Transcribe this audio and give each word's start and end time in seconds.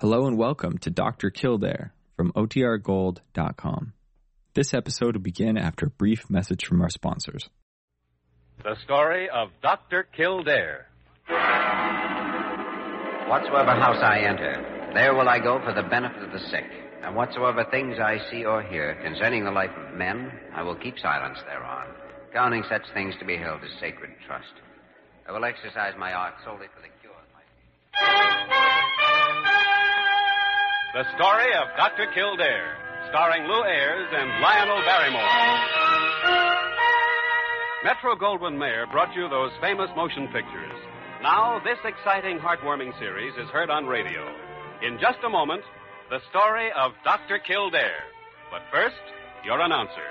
Hello 0.00 0.28
and 0.28 0.38
welcome 0.38 0.78
to 0.78 0.90
Dr. 0.90 1.28
Kildare 1.28 1.92
from 2.14 2.30
OTRGold.com. 2.34 3.94
This 4.54 4.72
episode 4.72 5.16
will 5.16 5.22
begin 5.22 5.58
after 5.58 5.86
a 5.86 5.90
brief 5.90 6.30
message 6.30 6.64
from 6.64 6.80
our 6.80 6.88
sponsors. 6.88 7.50
The 8.62 8.76
story 8.84 9.28
of 9.28 9.48
Dr. 9.60 10.06
Kildare. 10.16 10.86
Whatsoever 13.28 13.74
house 13.74 14.00
I 14.00 14.20
enter, 14.20 14.92
there 14.94 15.16
will 15.16 15.28
I 15.28 15.40
go 15.40 15.58
for 15.64 15.74
the 15.74 15.88
benefit 15.88 16.22
of 16.22 16.30
the 16.30 16.46
sick. 16.46 16.70
And 17.02 17.16
whatsoever 17.16 17.66
things 17.68 17.96
I 17.98 18.18
see 18.30 18.44
or 18.44 18.62
hear 18.62 18.94
concerning 19.02 19.44
the 19.44 19.50
life 19.50 19.74
of 19.76 19.98
men, 19.98 20.30
I 20.54 20.62
will 20.62 20.76
keep 20.76 20.96
silence 21.00 21.40
thereon, 21.44 21.88
counting 22.32 22.62
such 22.70 22.86
things 22.94 23.16
to 23.18 23.26
be 23.26 23.36
held 23.36 23.64
as 23.64 23.80
sacred 23.80 24.10
trust. 24.28 24.62
I 25.28 25.32
will 25.32 25.44
exercise 25.44 25.94
my 25.98 26.12
art 26.12 26.34
solely 26.44 26.68
for 26.72 26.82
the 26.82 26.94
cure 27.02 27.18
of 27.18 27.26
my 27.34 28.77
The 30.94 31.04
story 31.16 31.52
of 31.52 31.68
Dr. 31.76 32.06
Kildare, 32.14 32.72
starring 33.10 33.44
Lew 33.44 33.62
Ayres 33.62 34.08
and 34.10 34.40
Lionel 34.40 34.80
Barrymore. 34.88 35.20
Metro 37.84 38.16
Goldwyn 38.16 38.56
Mayer 38.56 38.86
brought 38.90 39.14
you 39.14 39.28
those 39.28 39.52
famous 39.60 39.90
motion 39.94 40.28
pictures. 40.28 40.72
Now, 41.22 41.60
this 41.62 41.76
exciting, 41.84 42.38
heartwarming 42.38 42.98
series 42.98 43.34
is 43.36 43.50
heard 43.50 43.68
on 43.68 43.84
radio. 43.84 44.34
In 44.80 44.98
just 44.98 45.18
a 45.26 45.28
moment, 45.28 45.62
the 46.08 46.20
story 46.30 46.72
of 46.72 46.92
Dr. 47.04 47.38
Kildare. 47.38 48.08
But 48.50 48.62
first, 48.72 48.96
your 49.44 49.60
announcer. 49.60 50.08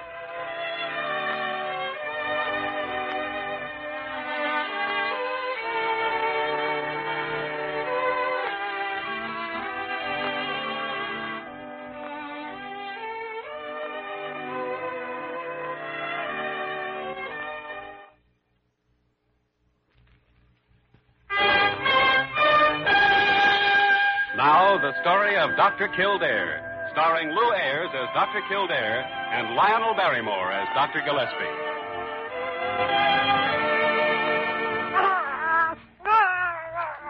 Story 25.07 25.37
of 25.37 25.55
Dr. 25.55 25.87
Kildare, 25.95 26.59
starring 26.91 27.29
Lew 27.29 27.53
Ayres 27.53 27.87
as 27.95 28.09
Dr. 28.13 28.41
Kildare 28.49 29.07
and 29.31 29.55
Lionel 29.55 29.95
Barrymore 29.95 30.51
as 30.51 30.67
Dr. 30.75 30.99
Gillespie. 30.99 31.47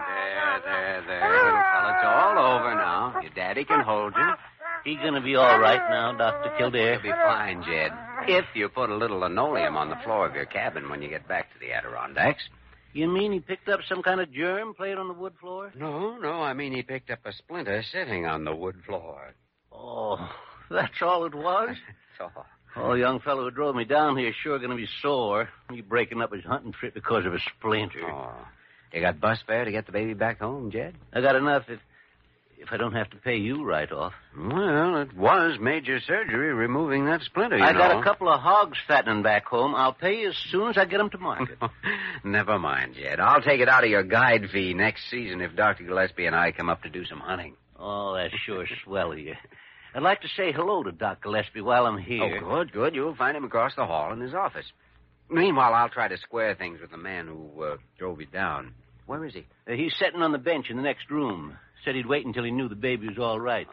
There, 0.06 0.62
there, 0.62 1.02
there, 1.08 1.26
little 1.26 1.58
fella. 1.58 1.90
It's 1.90 2.06
all 2.06 2.38
over 2.38 2.74
now. 2.76 3.18
Your 3.20 3.32
daddy 3.34 3.64
can 3.64 3.80
hold 3.80 4.14
you. 4.16 4.30
He 4.84 4.94
gonna 4.94 5.20
be 5.20 5.34
all 5.34 5.58
right 5.58 5.82
now, 5.90 6.16
Dr. 6.16 6.56
Kildare? 6.56 6.92
You'll 6.92 7.02
be 7.02 7.10
fine, 7.10 7.64
Jed. 7.64 7.90
If 8.28 8.44
you 8.54 8.68
put 8.68 8.90
a 8.90 8.94
little 8.94 9.18
linoleum 9.18 9.76
on 9.76 9.90
the 9.90 9.98
floor 10.04 10.24
of 10.24 10.36
your 10.36 10.46
cabin 10.46 10.88
when 10.88 11.02
you 11.02 11.08
get 11.08 11.26
back 11.26 11.52
to 11.52 11.58
the 11.58 11.72
Adirondacks. 11.72 12.44
You 12.98 13.06
mean 13.06 13.30
he 13.30 13.38
picked 13.38 13.68
up 13.68 13.78
some 13.88 14.02
kind 14.02 14.20
of 14.20 14.32
germ 14.32 14.74
playing 14.74 14.98
on 14.98 15.06
the 15.06 15.14
wood 15.14 15.34
floor? 15.40 15.72
No, 15.76 16.18
no, 16.18 16.42
I 16.42 16.52
mean 16.52 16.72
he 16.74 16.82
picked 16.82 17.10
up 17.10 17.20
a 17.24 17.32
splinter 17.32 17.80
sitting 17.92 18.26
on 18.26 18.44
the 18.44 18.52
wood 18.52 18.74
floor. 18.84 19.34
Oh, 19.70 20.18
that's 20.70 21.00
all 21.00 21.24
it 21.24 21.34
was? 21.34 21.76
So, 22.18 22.28
Oh, 22.74 22.94
young 22.94 23.20
fellow 23.20 23.44
who 23.44 23.52
drove 23.52 23.76
me 23.76 23.84
down 23.84 24.16
here 24.16 24.32
sure 24.42 24.58
gonna 24.58 24.74
be 24.74 24.88
sore. 25.00 25.48
He 25.70 25.80
breaking 25.82 26.20
up 26.20 26.32
his 26.32 26.42
hunting 26.44 26.72
trip 26.72 26.92
because 26.94 27.24
of 27.24 27.32
a 27.32 27.38
splinter. 27.38 28.10
oh. 28.10 28.34
You 28.92 29.00
got 29.00 29.20
bus 29.20 29.38
fare 29.46 29.64
to 29.64 29.70
get 29.70 29.86
the 29.86 29.92
baby 29.92 30.14
back 30.14 30.40
home, 30.40 30.72
Jed? 30.72 30.96
I 31.12 31.20
got 31.20 31.36
enough 31.36 31.66
if 31.68 31.78
if 32.60 32.68
I 32.72 32.76
don't 32.76 32.92
have 32.94 33.10
to 33.10 33.16
pay 33.16 33.36
you 33.36 33.64
right 33.64 33.90
off. 33.90 34.12
Well, 34.36 34.96
it 35.02 35.12
was 35.16 35.58
major 35.60 36.00
surgery 36.00 36.52
removing 36.52 37.06
that 37.06 37.22
splinter, 37.22 37.56
you 37.58 37.64
I 37.64 37.72
got 37.72 37.98
a 37.98 38.02
couple 38.02 38.28
of 38.28 38.40
hogs 38.40 38.76
fattening 38.86 39.22
back 39.22 39.46
home. 39.46 39.74
I'll 39.74 39.92
pay 39.92 40.20
you 40.20 40.28
as 40.30 40.36
soon 40.50 40.68
as 40.70 40.76
I 40.78 40.84
get 40.84 41.00
'em 41.00 41.10
to 41.10 41.18
market. 41.18 41.58
Never 42.24 42.58
mind, 42.58 42.94
Jed. 42.94 43.20
I'll 43.20 43.40
take 43.42 43.60
it 43.60 43.68
out 43.68 43.84
of 43.84 43.90
your 43.90 44.02
guide 44.02 44.48
fee 44.52 44.74
next 44.74 45.08
season 45.10 45.40
if 45.40 45.54
Dr. 45.56 45.84
Gillespie 45.84 46.26
and 46.26 46.36
I 46.36 46.52
come 46.52 46.68
up 46.68 46.82
to 46.82 46.88
do 46.90 47.04
some 47.04 47.20
hunting. 47.20 47.54
oh, 47.78 48.14
that's 48.16 48.34
sure 48.44 48.66
swell 48.84 49.12
of 49.12 49.18
you. 49.18 49.34
I'd 49.94 50.02
like 50.02 50.20
to 50.20 50.28
say 50.36 50.52
hello 50.52 50.82
to 50.82 50.92
Doc 50.92 51.22
Gillespie 51.22 51.60
while 51.62 51.86
I'm 51.86 51.98
here. 51.98 52.40
Oh, 52.44 52.64
good, 52.64 52.72
good. 52.72 52.94
You'll 52.94 53.16
find 53.16 53.36
him 53.36 53.44
across 53.44 53.74
the 53.74 53.86
hall 53.86 54.12
in 54.12 54.20
his 54.20 54.34
office. 54.34 54.66
Meanwhile, 55.30 55.74
I'll 55.74 55.88
try 55.88 56.08
to 56.08 56.16
square 56.18 56.54
things 56.54 56.80
with 56.80 56.90
the 56.90 56.96
man 56.98 57.26
who 57.26 57.62
uh, 57.62 57.76
drove 57.98 58.20
you 58.20 58.26
down. 58.26 58.74
Where 59.06 59.24
is 59.24 59.32
he? 59.34 59.46
Uh, 59.66 59.72
he's 59.72 59.94
sitting 59.98 60.20
on 60.22 60.32
the 60.32 60.38
bench 60.38 60.66
in 60.70 60.76
the 60.76 60.82
next 60.82 61.10
room. 61.10 61.56
Said 61.84 61.94
he'd 61.94 62.06
wait 62.06 62.26
until 62.26 62.44
he 62.44 62.50
knew 62.50 62.68
the 62.68 62.74
baby 62.74 63.08
was 63.08 63.18
all 63.18 63.40
right. 63.40 63.68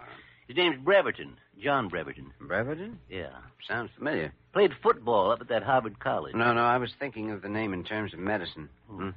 His 0.48 0.58
name's 0.58 0.78
Breverton. 0.84 1.38
John 1.62 1.88
Breverton. 1.88 2.32
Breverton? 2.40 3.00
Yeah. 3.10 3.32
Sounds 3.68 3.90
familiar. 3.98 4.32
Played 4.54 4.72
football 4.84 5.32
up 5.32 5.42
at 5.42 5.48
that 5.50 5.64
Harvard 5.64 6.00
College. 6.00 6.36
No, 6.36 6.54
no, 6.54 6.62
I 6.62 6.78
was 6.78 6.92
thinking 7.00 7.32
of 7.32 7.42
the 7.42 7.50
name 7.50 7.74
in 7.74 7.84
terms 7.84 8.14
of 8.14 8.20
medicine. 8.20 8.70
Hmm. 8.90 9.10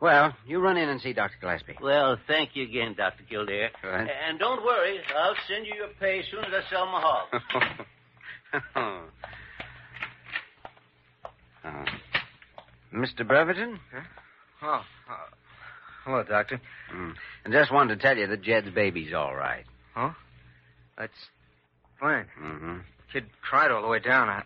Well, 0.00 0.34
you 0.46 0.58
run 0.58 0.76
in 0.76 0.88
and 0.88 1.00
see 1.00 1.12
Dr. 1.12 1.36
Gillespie. 1.40 1.76
Well, 1.80 2.18
thank 2.26 2.50
you 2.54 2.64
again, 2.64 2.94
Dr. 2.96 3.22
Kildare. 3.28 3.70
All 3.82 3.90
right. 3.90 4.10
And 4.28 4.38
don't 4.38 4.64
worry, 4.64 4.98
I'll 5.16 5.36
send 5.48 5.66
you 5.66 5.74
your 5.74 5.88
pay 6.00 6.18
as 6.20 6.26
soon 6.30 6.44
as 6.44 6.52
I 6.52 6.70
sell 6.70 6.86
my 6.86 7.00
hog. 7.00 7.42
Uh, 11.64 11.84
Mr. 12.94 13.26
Breverton? 13.26 13.80
Oh, 14.62 14.66
uh, 14.68 14.82
hello, 16.04 16.22
Doctor. 16.22 16.60
Mm. 16.94 17.14
I 17.46 17.50
just 17.50 17.72
wanted 17.72 17.96
to 17.98 18.02
tell 18.02 18.16
you 18.16 18.26
that 18.26 18.42
Jed's 18.42 18.70
baby's 18.70 19.12
all 19.14 19.34
right. 19.34 19.64
Huh? 19.94 20.10
That's 20.98 21.12
fine. 22.00 22.26
Mm-hmm. 22.42 22.78
Kid 23.12 23.24
cried 23.48 23.70
all 23.70 23.82
the 23.82 23.88
way 23.88 24.00
down. 24.00 24.28
I, 24.28 24.42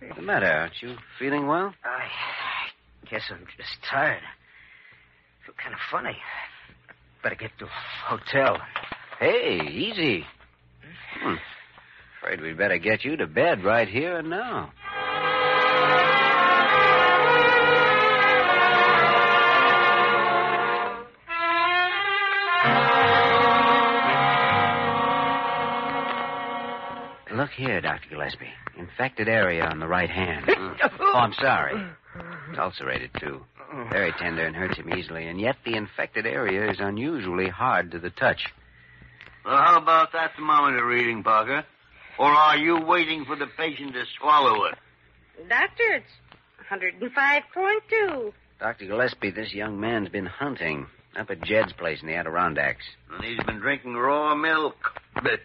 What's 0.00 0.16
the 0.16 0.22
matter? 0.22 0.46
Aren't 0.46 0.80
you 0.80 0.94
feeling 1.18 1.46
well? 1.46 1.74
I 1.84 3.08
guess 3.10 3.22
I'm 3.30 3.44
just 3.56 3.70
tired. 3.90 4.22
feel 5.44 5.54
kind 5.60 5.74
of 5.74 5.80
funny. 5.90 6.16
Better 7.22 7.34
get 7.34 7.50
to 7.58 7.64
a 7.64 7.68
hotel. 8.06 8.58
Hey, 9.18 9.58
easy. 9.72 10.24
Hmm. 11.20 11.34
Afraid 12.22 12.40
we'd 12.40 12.58
better 12.58 12.78
get 12.78 13.04
you 13.04 13.16
to 13.16 13.26
bed 13.26 13.64
right 13.64 13.88
here 13.88 14.18
and 14.18 14.30
now. 14.30 14.70
Look 27.38 27.50
here, 27.50 27.80
Dr. 27.80 28.08
Gillespie. 28.10 28.50
Infected 28.76 29.28
area 29.28 29.64
on 29.64 29.78
the 29.78 29.86
right 29.86 30.10
hand. 30.10 30.44
oh, 31.00 31.12
I'm 31.14 31.32
sorry. 31.34 31.80
It's 32.50 32.58
ulcerated, 32.58 33.10
too. 33.20 33.44
Very 33.90 34.12
tender 34.18 34.44
and 34.44 34.56
hurts 34.56 34.76
him 34.76 34.92
easily, 34.92 35.28
and 35.28 35.40
yet 35.40 35.54
the 35.64 35.76
infected 35.76 36.26
area 36.26 36.68
is 36.68 36.78
unusually 36.80 37.48
hard 37.48 37.92
to 37.92 38.00
the 38.00 38.10
touch. 38.10 38.40
Well, 39.44 39.56
how 39.56 39.80
about 39.80 40.10
that 40.14 40.32
thermometer 40.34 40.84
reading, 40.84 41.22
Parker? 41.22 41.64
Or 42.18 42.26
are 42.26 42.56
you 42.56 42.80
waiting 42.84 43.24
for 43.24 43.36
the 43.36 43.46
patient 43.56 43.92
to 43.92 44.02
swallow 44.18 44.64
it? 44.64 44.74
Doctor, 45.48 45.92
it's 45.94 46.10
105.2. 46.68 48.32
Dr. 48.58 48.86
Gillespie, 48.86 49.30
this 49.30 49.54
young 49.54 49.78
man's 49.78 50.08
been 50.08 50.26
hunting 50.26 50.88
up 51.16 51.30
at 51.30 51.40
Jed's 51.42 51.72
place 51.74 52.00
in 52.02 52.08
the 52.08 52.16
Adirondacks. 52.16 52.84
And 53.12 53.22
he's 53.22 53.44
been 53.46 53.60
drinking 53.60 53.94
raw 53.94 54.34
milk. 54.34 54.74
But 55.14 55.38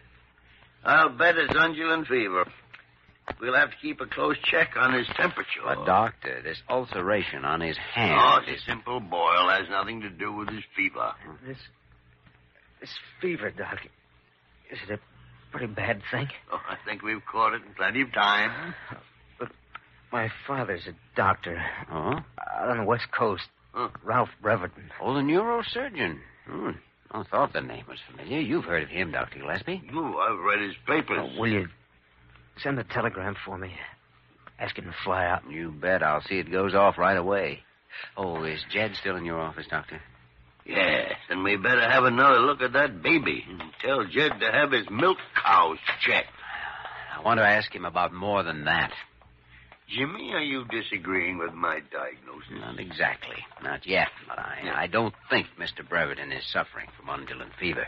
I'll 0.84 1.10
bet 1.10 1.38
it's 1.38 1.54
undulant 1.54 2.08
fever. 2.08 2.46
We'll 3.40 3.56
have 3.56 3.70
to 3.72 3.76
keep 3.82 4.02
a 4.02 4.06
close 4.06 4.36
check 4.44 4.72
on 4.76 4.94
his 4.94 5.08
temperature. 5.16 5.62
But, 5.64 5.86
Doctor, 5.86 6.42
this 6.44 6.62
ulceration 6.70 7.46
on 7.46 7.62
his 7.62 7.78
hand. 7.78 8.20
Oh, 8.22 8.40
it's 8.46 8.62
a 8.62 8.66
simple 8.70 9.00
boil. 9.00 9.50
Has 9.50 9.70
nothing 9.70 10.02
to 10.02 10.10
do 10.10 10.34
with 10.34 10.50
his 10.50 10.64
fever. 10.76 11.14
This, 11.48 11.58
this 12.82 12.90
fever, 13.22 13.50
Doc. 13.52 13.78
Is 14.72 14.78
it 14.90 14.94
a 14.94 15.00
pretty 15.58 15.68
bad 15.74 16.02
thing? 16.12 16.28
Oh, 16.52 16.60
I 16.68 16.76
think 16.86 17.02
we've 17.02 17.22
caught 17.32 17.54
it 17.54 17.62
in 17.66 17.74
plenty 17.76 18.02
of 18.02 18.12
time. 18.12 18.74
But 19.40 19.52
my 20.12 20.30
father's 20.46 20.86
a 20.88 20.94
doctor 21.16 21.64
Oh? 21.90 22.16
out 22.58 22.70
on 22.70 22.78
the 22.80 22.84
West 22.86 23.08
Coast. 23.18 23.44
Huh. 23.74 23.88
Ralph 24.04 24.30
Breverton. 24.42 24.92
Oh, 25.02 25.14
the 25.14 25.22
neurosurgeon. 25.22 26.18
Hmm. 26.46 26.72
I 27.14 27.24
thought 27.24 27.54
the 27.54 27.62
name 27.62 27.86
was 27.88 28.00
familiar. 28.10 28.40
You've 28.40 28.66
heard 28.66 28.84
of 28.84 28.90
him, 28.90 29.12
Dr. 29.12 29.40
Gillespie. 29.40 29.84
Oh, 29.94 30.18
I've 30.18 30.44
read 30.44 30.62
his 30.62 30.76
papers. 30.88 31.20
Oh, 31.22 31.40
will 31.40 31.52
you 31.52 31.68
send 32.58 32.80
a 32.80 32.84
telegram 32.84 33.36
for 33.46 33.58
me? 33.58 33.72
Ask 34.60 34.78
him 34.78 34.86
to 34.86 34.96
fly 35.04 35.26
out. 35.26 35.44
You 35.50 35.72
bet. 35.72 36.02
I'll 36.02 36.22
see 36.22 36.40
it 36.40 36.52
goes 36.52 36.74
off 36.74 36.98
right 36.98 37.18
away. 37.18 37.60
Oh, 38.18 38.44
is 38.44 38.64
Jed 38.72 38.96
still 39.00 39.16
in 39.16 39.26
your 39.26 39.40
office, 39.40 39.68
Doctor? 39.70 40.02
Yes, 40.66 41.14
and 41.30 41.44
we 41.44 41.58
better 41.58 41.88
have 41.88 42.06
another 42.06 42.40
look 42.40 42.62
at 42.62 42.74
that 42.74 43.04
baby 43.04 43.44
and 43.48 43.62
tell 43.84 44.06
Jed 44.06 44.40
to 44.40 44.52
have 44.52 44.72
his 44.72 44.90
milk 44.90 45.18
cows 45.44 45.78
checked. 46.00 46.30
I 47.16 47.22
want 47.22 47.40
to 47.40 47.46
ask 47.46 47.74
him 47.74 47.86
about 47.86 48.14
more 48.14 48.44
than 48.44 48.66
that. 48.66 48.92
Jimmy, 49.88 50.32
are 50.34 50.42
you 50.42 50.66
disagreeing 50.66 51.38
with 51.38 51.54
my 51.54 51.80
diagnosis? 51.92 52.52
Not 52.52 52.80
exactly. 52.80 53.38
Not 53.62 53.86
yet, 53.86 54.08
but 54.28 54.40
I, 54.40 54.72
I 54.76 54.88
don't 54.88 55.14
think 55.30 55.48
Mr. 55.60 55.88
Breverton 55.88 56.32
is 56.32 56.44
suffering 56.52 56.88
from 56.98 57.08
undulant 57.08 57.54
fever. 57.60 57.88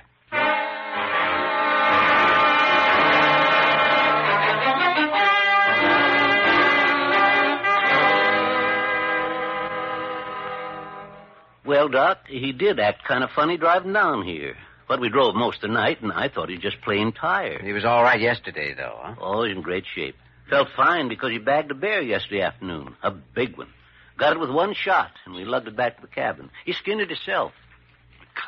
Well, 11.66 11.90
Doc, 11.90 12.28
he 12.28 12.52
did 12.52 12.80
act 12.80 13.04
kind 13.08 13.24
of 13.24 13.32
funny 13.36 13.58
driving 13.58 13.94
down 13.94 14.24
here. 14.24 14.56
But 14.88 15.02
we 15.02 15.10
drove 15.10 15.34
most 15.34 15.64
of 15.64 15.70
the 15.70 15.74
night, 15.74 16.02
and 16.04 16.12
I 16.12 16.30
thought 16.30 16.50
he 16.50 16.56
was 16.56 16.64
just 16.64 16.82
plain 16.82 17.12
tired. 17.12 17.62
He 17.64 17.74
was 17.74 17.86
all 17.86 18.04
right 18.04 18.22
yesterday, 18.22 18.76
though, 18.76 19.00
huh? 19.02 19.16
Oh, 19.20 19.44
he's 19.44 19.56
in 19.56 19.64
great 19.64 19.86
shape. 19.96 20.16
Felt 20.50 20.68
fine 20.76 21.08
because 21.08 21.32
he 21.32 21.40
bagged 21.40 21.72
a 21.72 21.76
bear 21.76 22.02
yesterday 22.02 22.42
afternoon. 22.42 22.96
A 23.02 23.12
big 23.12 23.58
one. 23.58 23.70
Got 24.18 24.34
it 24.34 24.40
with 24.40 24.50
one 24.50 24.74
shot, 24.74 25.12
and 25.26 25.36
we 25.36 25.44
lugged 25.44 25.68
it 25.68 25.76
back 25.76 25.96
to 25.96 26.02
the 26.02 26.08
cabin. 26.08 26.50
He 26.66 26.74
skinned 26.74 27.02
it 27.02 27.10
himself. 27.10 27.52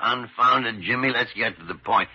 Confounded 0.01 0.81
Jimmy, 0.81 1.09
let's 1.09 1.33
get 1.33 1.57
to 1.59 1.65
the 1.65 1.75
point. 1.75 2.09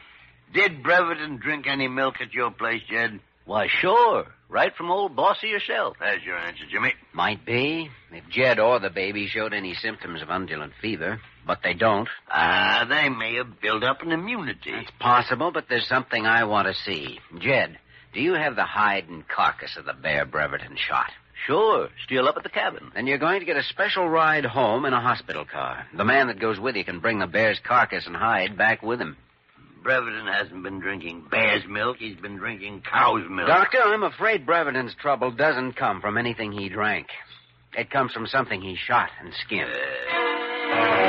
Did 0.55 0.83
Breverton 0.83 1.39
drink 1.39 1.67
any 1.67 1.89
milk 1.89 2.17
at 2.21 2.33
your 2.33 2.51
place, 2.51 2.83
Jed? 2.89 3.21
Why, 3.45 3.67
sure. 3.69 4.27
Right 4.49 4.75
from 4.77 4.91
old 4.91 5.17
Bossy 5.17 5.49
yourself. 5.49 5.97
There's 5.99 6.23
your 6.23 6.37
answer, 6.37 6.65
Jimmy. 6.71 6.93
Might 7.13 7.45
be. 7.45 7.91
If 8.13 8.29
Jed 8.29 8.61
or 8.61 8.79
the 8.79 8.91
baby 8.91 9.27
showed 9.27 9.53
any 9.55 9.75
symptoms 9.75 10.23
of 10.23 10.29
undulant 10.29 10.73
fever, 10.81 11.21
but 11.47 11.61
they 11.65 11.75
don't. 11.75 12.09
Ah, 12.31 12.87
they 12.89 13.09
may 13.09 13.37
have 13.37 13.61
built 13.61 13.83
up 13.83 14.03
an 14.03 14.13
immunity. 14.13 14.71
It's 14.71 14.91
possible, 15.01 15.51
but 15.53 15.65
there's 15.69 15.89
something 15.89 16.27
I 16.27 16.45
want 16.45 16.69
to 16.69 16.75
see. 16.75 17.19
Jed, 17.41 17.79
do 18.13 18.21
you 18.21 18.35
have 18.35 18.57
the 18.57 18.65
hide 18.65 19.09
and 19.09 19.27
carcass 19.29 19.77
of 19.77 19.85
the 19.85 19.93
bear 19.95 20.25
Breverton 20.27 20.77
shot? 20.77 21.11
Sure. 21.47 21.89
Still 22.05 22.29
up 22.29 22.37
at 22.37 22.43
the 22.45 22.49
cabin. 22.49 22.93
Then 22.95 23.07
you're 23.07 23.19
going 23.19 23.41
to 23.41 23.47
get 23.47 23.57
a 23.57 23.63
special 23.65 24.09
ride 24.09 24.45
home 24.45 24.85
in 24.85 24.93
a 24.93 25.01
hospital 25.01 25.45
car. 25.45 25.87
The 25.97 26.05
man 26.05 26.29
that 26.29 26.39
goes 26.41 26.61
with 26.61 26.77
you 26.77 26.85
can 26.85 27.01
bring 27.01 27.19
the 27.19 27.27
bear's 27.27 27.59
carcass 27.67 28.07
and 28.07 28.15
hide 28.15 28.57
back 28.57 28.83
with 28.83 29.01
him. 29.01 29.17
Breverton 29.83 30.29
hasn't 30.29 30.63
been 30.63 30.79
drinking 30.79 31.25
bear's 31.31 31.65
milk. 31.69 31.97
He's 31.99 32.17
been 32.17 32.37
drinking 32.37 32.83
cow's 32.89 33.29
milk. 33.29 33.49
Doctor, 33.49 33.79
I'm 33.83 34.05
afraid 34.05 34.47
Breverton's 34.47 34.95
trouble 34.95 35.33
doesn't 35.33 35.73
come 35.73 36.01
from 36.01 36.17
anything 36.17 36.53
he 36.53 36.69
drank. 36.69 37.09
It 37.77 37.91
comes 37.91 38.13
from 38.13 38.27
something 38.29 38.61
he 38.61 38.77
shot 38.77 39.09
and 39.21 39.33
skinned. 39.45 39.73
Ah, 39.73 41.02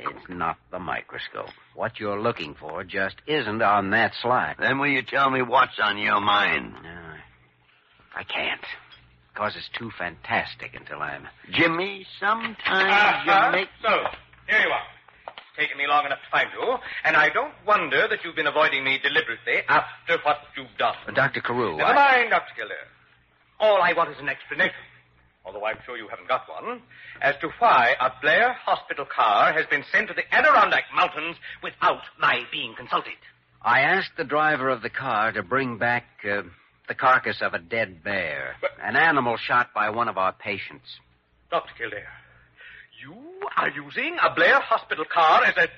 It's 0.00 0.28
not 0.28 0.56
the 0.70 0.78
microscope. 0.78 1.50
What 1.74 1.98
you're 2.00 2.20
looking 2.20 2.54
for 2.58 2.84
just 2.84 3.16
isn't 3.26 3.62
on 3.62 3.90
that 3.90 4.12
slide. 4.20 4.56
Then 4.58 4.78
will 4.78 4.88
you 4.88 5.02
tell 5.02 5.30
me 5.30 5.42
what's 5.42 5.78
on 5.82 5.98
your 5.98 6.20
mind? 6.20 6.74
No, 6.82 6.98
I 8.16 8.24
can't. 8.24 8.60
Because 9.32 9.54
it's 9.56 9.68
too 9.78 9.90
fantastic 9.98 10.74
until 10.74 11.00
I'm. 11.00 11.26
Jimmy, 11.50 12.06
sometimes 12.20 12.58
Uh-huh. 12.66 13.46
you 13.46 13.52
make... 13.52 13.68
So, 13.82 13.88
here 14.48 14.60
you 14.60 14.68
are. 14.70 14.82
It's 15.28 15.56
taken 15.58 15.78
me 15.78 15.86
long 15.86 16.04
enough 16.06 16.18
to 16.18 16.30
find 16.30 16.48
you, 16.52 16.76
and 17.04 17.16
I 17.16 17.28
don't 17.30 17.54
wonder 17.66 18.06
that 18.08 18.18
you've 18.24 18.36
been 18.36 18.46
avoiding 18.46 18.84
me 18.84 18.98
deliberately 19.02 19.62
after 19.68 20.18
what 20.22 20.38
you've 20.56 20.76
done. 20.78 20.94
Uh, 21.08 21.12
Dr. 21.12 21.40
Carew, 21.40 21.76
Never 21.76 21.90
I- 21.92 22.18
mind, 22.20 22.30
Dr. 22.30 22.54
Kildare. 22.56 22.88
All 23.60 23.80
I 23.80 23.92
want 23.92 24.10
is 24.10 24.18
an 24.18 24.28
explanation, 24.28 24.74
although 25.44 25.64
I'm 25.64 25.78
sure 25.84 25.96
you 25.96 26.08
haven't 26.08 26.28
got 26.28 26.48
one, 26.48 26.82
as 27.20 27.34
to 27.40 27.48
why 27.58 27.94
a 28.00 28.10
Blair 28.20 28.52
hospital 28.52 29.04
car 29.04 29.52
has 29.52 29.66
been 29.66 29.84
sent 29.92 30.08
to 30.08 30.14
the 30.14 30.22
Adirondack 30.34 30.84
Mountains 30.94 31.36
without 31.62 32.02
my 32.18 32.42
being 32.50 32.74
consulted. 32.76 33.14
I 33.62 33.80
asked 33.80 34.16
the 34.16 34.24
driver 34.24 34.68
of 34.68 34.82
the 34.82 34.90
car 34.90 35.32
to 35.32 35.42
bring 35.42 35.78
back 35.78 36.04
uh, 36.24 36.42
the 36.88 36.94
carcass 36.94 37.40
of 37.40 37.54
a 37.54 37.58
dead 37.58 38.02
bear, 38.02 38.56
an 38.82 38.96
animal 38.96 39.36
shot 39.36 39.68
by 39.74 39.90
one 39.90 40.08
of 40.08 40.18
our 40.18 40.32
patients. 40.32 40.86
Dr. 41.50 41.72
Kildare, 41.78 42.08
you 43.00 43.14
are 43.56 43.70
using 43.70 44.16
a 44.22 44.34
Blair 44.34 44.60
hospital 44.60 45.04
car 45.12 45.44
as 45.44 45.56
a 45.56 45.68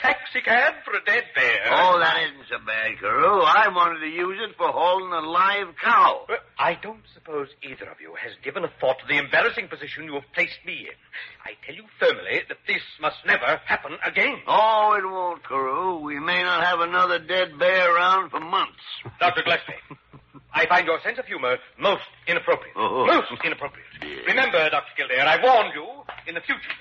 taxi 0.00 0.40
cab 0.44 0.74
for 0.84 0.92
a 0.94 1.04
dead 1.04 1.24
bear. 1.34 1.60
Oh, 1.70 1.98
that 1.98 2.16
isn't 2.24 2.48
so 2.48 2.58
bad, 2.64 2.98
Carew. 2.98 3.42
I 3.42 3.68
wanted 3.68 4.00
to 4.00 4.08
use 4.08 4.38
it 4.40 4.56
for 4.56 4.68
hauling 4.68 5.12
a 5.12 5.20
live 5.20 5.74
cow. 5.82 6.24
Well, 6.28 6.38
I 6.58 6.74
don't 6.74 7.02
suppose 7.14 7.48
either 7.62 7.84
of 7.90 8.00
you 8.00 8.14
has 8.20 8.32
given 8.42 8.64
a 8.64 8.72
thought 8.80 8.98
to 9.00 9.06
the 9.06 9.18
embarrassing 9.18 9.68
position 9.68 10.04
you 10.04 10.14
have 10.14 10.30
placed 10.34 10.58
me 10.64 10.88
in. 10.88 10.98
I 11.44 11.52
tell 11.66 11.74
you 11.74 11.84
firmly 11.98 12.42
that 12.48 12.58
this 12.66 12.82
must 13.00 13.16
never 13.26 13.60
happen 13.66 13.92
again. 14.04 14.38
Oh, 14.46 14.94
it 14.96 15.04
won't, 15.04 15.44
Carew. 15.44 15.98
We 16.00 16.18
may 16.18 16.42
not 16.42 16.64
have 16.64 16.80
another 16.80 17.18
dead 17.18 17.58
bear 17.58 17.94
around 17.94 18.30
for 18.30 18.40
months. 18.40 18.80
Dr. 19.18 19.42
Gillespie, 19.42 19.74
I 20.54 20.66
find 20.66 20.86
your 20.86 21.00
sense 21.02 21.18
of 21.18 21.26
humor 21.26 21.58
most 21.78 22.02
inappropriate. 22.26 22.74
Oh. 22.76 23.06
Most 23.06 23.30
inappropriate. 23.44 23.86
Remember, 24.26 24.68
Dr. 24.70 24.92
Kildare, 24.96 25.26
I 25.26 25.42
warned 25.42 25.74
you, 25.74 25.86
in 26.26 26.34
the 26.34 26.40
future, 26.40 26.74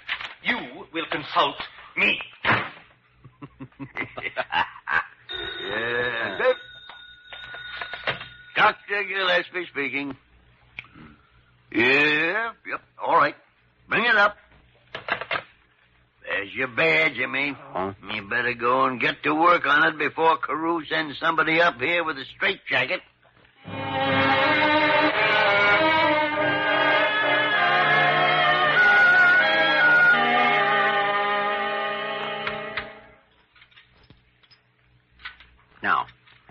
you 0.43 0.85
will 0.93 1.05
consult 1.11 1.55
me. 1.97 2.19
Yeah. 5.69 6.53
Dr. 8.55 9.03
Gillespie 9.07 9.61
uh, 9.61 9.67
speaking. 9.71 10.17
Yeah, 11.71 12.51
yep, 12.67 12.81
all 13.01 13.15
right. 13.15 13.35
Bring 13.87 14.05
it 14.05 14.15
up. 14.15 14.35
There's 16.23 16.53
your 16.53 16.67
bear, 16.67 17.09
Jimmy. 17.09 17.55
Oh. 17.75 17.93
You 18.13 18.27
better 18.27 18.53
go 18.53 18.85
and 18.85 18.99
get 18.99 19.23
to 19.23 19.33
work 19.33 19.65
on 19.65 19.87
it 19.87 19.97
before 19.97 20.37
Carew 20.37 20.83
sends 20.85 21.19
somebody 21.19 21.61
up 21.61 21.79
here 21.79 22.03
with 22.03 22.17
a 22.17 22.25
straitjacket. 22.35 23.01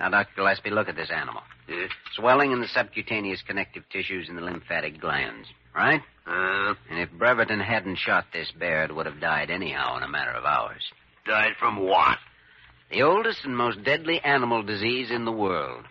Now, 0.09 0.23
Dr. 0.23 0.31
Gillespie, 0.37 0.71
look 0.71 0.89
at 0.89 0.97
this 0.97 1.11
animal. 1.11 1.43
Yeah. 1.69 1.87
Swelling 2.15 2.53
in 2.53 2.61
the 2.61 2.69
subcutaneous 2.69 3.43
connective 3.43 3.85
tissues 3.91 4.29
and 4.29 4.37
the 4.39 4.43
lymphatic 4.43 5.01
glands, 5.01 5.49
right? 5.75 6.01
Uh, 6.27 6.75
And 6.91 6.99
if 7.01 7.11
Breverton 7.11 7.61
hadn't 7.61 7.97
shot 7.99 8.27
this 8.33 8.51
bear, 8.53 8.85
it 8.85 8.95
would 8.95 9.07
have 9.07 9.21
died 9.21 9.51
anyhow 9.51 9.97
in 9.97 10.03
a 10.03 10.09
matter 10.09 10.33
of 10.33 10.45
hours. 10.45 10.83
died 11.27 11.53
from 11.59 11.77
what? 11.77 12.19
The 12.91 13.03
oldest 13.03 13.45
and 13.45 13.55
most 13.57 13.85
deadly 13.85 14.19
animal 14.21 14.63
disease 14.63 15.11
in 15.11 15.25
the 15.27 15.33
world, 15.33 15.85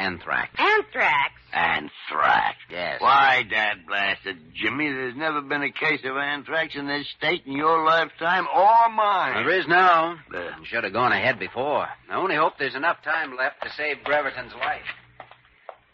anthrax. 0.00 0.50
Anthrax. 0.58 1.32
Anthrax. 1.52 2.56
Yes. 2.70 3.00
Why, 3.00 3.42
Dad 3.48 3.86
blasted 3.86 4.36
Jimmy, 4.54 4.88
there's 4.90 5.16
never 5.16 5.40
been 5.40 5.62
a 5.62 5.72
case 5.72 6.00
of 6.04 6.16
anthrax 6.16 6.74
in 6.76 6.86
this 6.86 7.06
state 7.18 7.42
in 7.46 7.52
your 7.52 7.84
lifetime 7.84 8.46
or 8.54 8.88
mine. 8.94 9.44
There 9.44 9.58
is 9.58 9.66
now. 9.68 10.16
Uh, 10.34 10.50
Should 10.64 10.84
have 10.84 10.92
gone 10.92 11.12
ahead 11.12 11.38
before. 11.38 11.86
I 12.10 12.16
only 12.16 12.36
hope 12.36 12.54
there's 12.58 12.74
enough 12.74 13.02
time 13.02 13.36
left 13.36 13.62
to 13.62 13.70
save 13.76 14.04
Breverton's 14.04 14.52
life. 14.54 14.86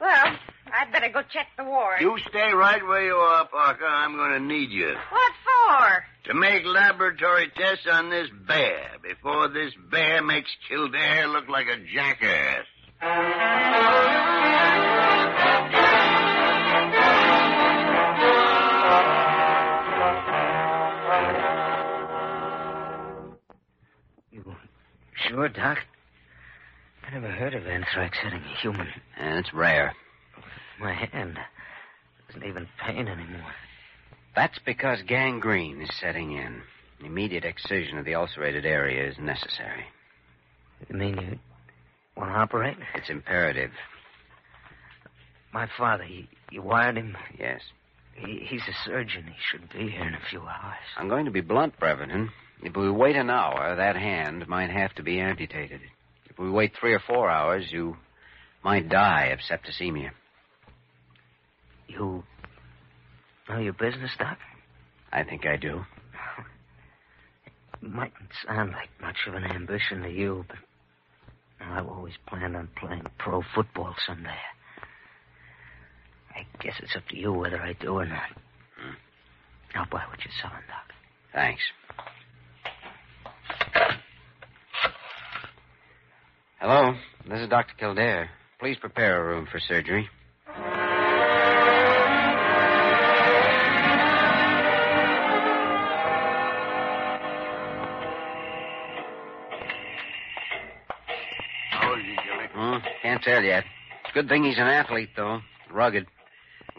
Well, 0.00 0.36
I'd 0.72 0.92
better 0.92 1.08
go 1.08 1.22
check 1.32 1.48
the 1.56 1.64
ward. 1.64 2.00
You 2.00 2.16
stay 2.28 2.52
right 2.52 2.84
where 2.86 3.04
you 3.06 3.14
are, 3.14 3.46
Parker. 3.48 3.86
I'm 3.86 4.14
going 4.14 4.32
to 4.32 4.40
need 4.46 4.70
you. 4.70 4.94
What 5.10 5.32
for? 5.44 6.04
To 6.32 6.34
make 6.34 6.64
laboratory 6.66 7.50
tests 7.56 7.86
on 7.90 8.10
this 8.10 8.28
bear 8.46 8.90
before 9.02 9.48
this 9.48 9.72
bear 9.90 10.22
makes 10.22 10.50
Kildare 10.68 11.28
look 11.28 11.48
like 11.48 11.66
a 11.68 11.78
jackass. 11.94 12.66
Sure, 25.28 25.48
Doc. 25.48 25.78
I 27.06 27.12
never 27.12 27.30
heard 27.30 27.54
of 27.54 27.66
anthrax 27.66 28.18
hitting 28.22 28.40
a 28.42 28.60
human. 28.60 28.88
And 29.18 29.38
it's 29.38 29.52
rare. 29.52 29.94
My 30.80 30.92
hand 30.92 31.38
doesn't 32.28 32.48
even 32.48 32.66
pain 32.84 33.08
anymore. 33.08 33.52
That's 34.34 34.58
because 34.64 35.02
gangrene 35.02 35.80
is 35.82 35.90
setting 36.00 36.32
in. 36.32 36.62
Immediate 37.04 37.44
excision 37.44 37.98
of 37.98 38.04
the 38.04 38.14
ulcerated 38.14 38.64
area 38.64 39.08
is 39.08 39.18
necessary. 39.18 39.84
You 40.88 40.96
mean 40.96 41.18
you 41.18 41.38
want 42.16 42.30
to 42.30 42.36
operate? 42.36 42.76
It's 42.94 43.10
imperative. 43.10 43.70
My 45.52 45.68
father, 45.78 46.04
he, 46.04 46.28
you 46.50 46.62
wired 46.62 46.96
him. 46.96 47.16
Yes. 47.38 47.60
He, 48.14 48.46
he's 48.48 48.62
a 48.62 48.88
surgeon. 48.88 49.24
He 49.24 49.34
should 49.50 49.68
be 49.72 49.90
here 49.90 50.06
in 50.06 50.14
a 50.14 50.20
few 50.30 50.40
hours. 50.40 50.76
I'm 50.96 51.08
going 51.08 51.26
to 51.26 51.30
be 51.30 51.40
blunt, 51.40 51.78
Breverton. 51.78 52.30
If 52.62 52.76
we 52.76 52.90
wait 52.90 53.16
an 53.16 53.30
hour, 53.30 53.76
that 53.76 53.96
hand 53.96 54.48
might 54.48 54.70
have 54.70 54.94
to 54.94 55.02
be 55.02 55.20
amputated. 55.20 55.80
If 56.28 56.38
we 56.38 56.50
wait 56.50 56.72
three 56.78 56.94
or 56.94 57.02
four 57.06 57.30
hours, 57.30 57.66
you 57.70 57.96
might 58.64 58.88
die 58.88 59.26
of 59.26 59.40
septicemia. 59.40 60.10
You 61.88 62.24
know 63.48 63.58
your 63.58 63.74
business, 63.74 64.10
Doc? 64.18 64.38
I 65.12 65.22
think 65.24 65.46
I 65.46 65.56
do. 65.56 65.84
It 67.82 67.90
mightn't 67.92 68.30
sound 68.46 68.72
like 68.72 68.88
much 69.02 69.16
of 69.28 69.34
an 69.34 69.44
ambition 69.44 70.00
to 70.02 70.10
you, 70.10 70.46
but 70.48 70.56
Oh, 71.60 71.72
I've 71.72 71.88
always 71.88 72.14
planned 72.26 72.56
on 72.56 72.68
playing 72.78 73.02
pro 73.18 73.42
football 73.54 73.94
someday. 74.06 74.30
I 76.34 76.46
guess 76.62 76.74
it's 76.82 76.94
up 76.96 77.06
to 77.08 77.16
you 77.16 77.32
whether 77.32 77.60
I 77.60 77.72
do 77.74 77.94
or 77.94 78.04
not. 78.04 78.28
I'll 79.74 79.86
buy 79.90 80.04
what 80.08 80.18
you're 80.24 80.32
selling, 80.40 80.62
Doc. 80.68 80.92
Thanks. 81.32 81.62
Hello, 86.60 86.94
this 87.28 87.40
is 87.40 87.48
Dr. 87.48 87.74
Kildare. 87.78 88.30
Please 88.58 88.76
prepare 88.78 89.20
a 89.20 89.26
room 89.26 89.46
for 89.50 89.60
surgery. 89.60 90.08
Tell 103.26 103.42
yet. 103.42 103.64
Good 104.14 104.28
thing 104.28 104.44
he's 104.44 104.56
an 104.56 104.68
athlete, 104.68 105.10
though. 105.16 105.40
Rugged. 105.72 106.06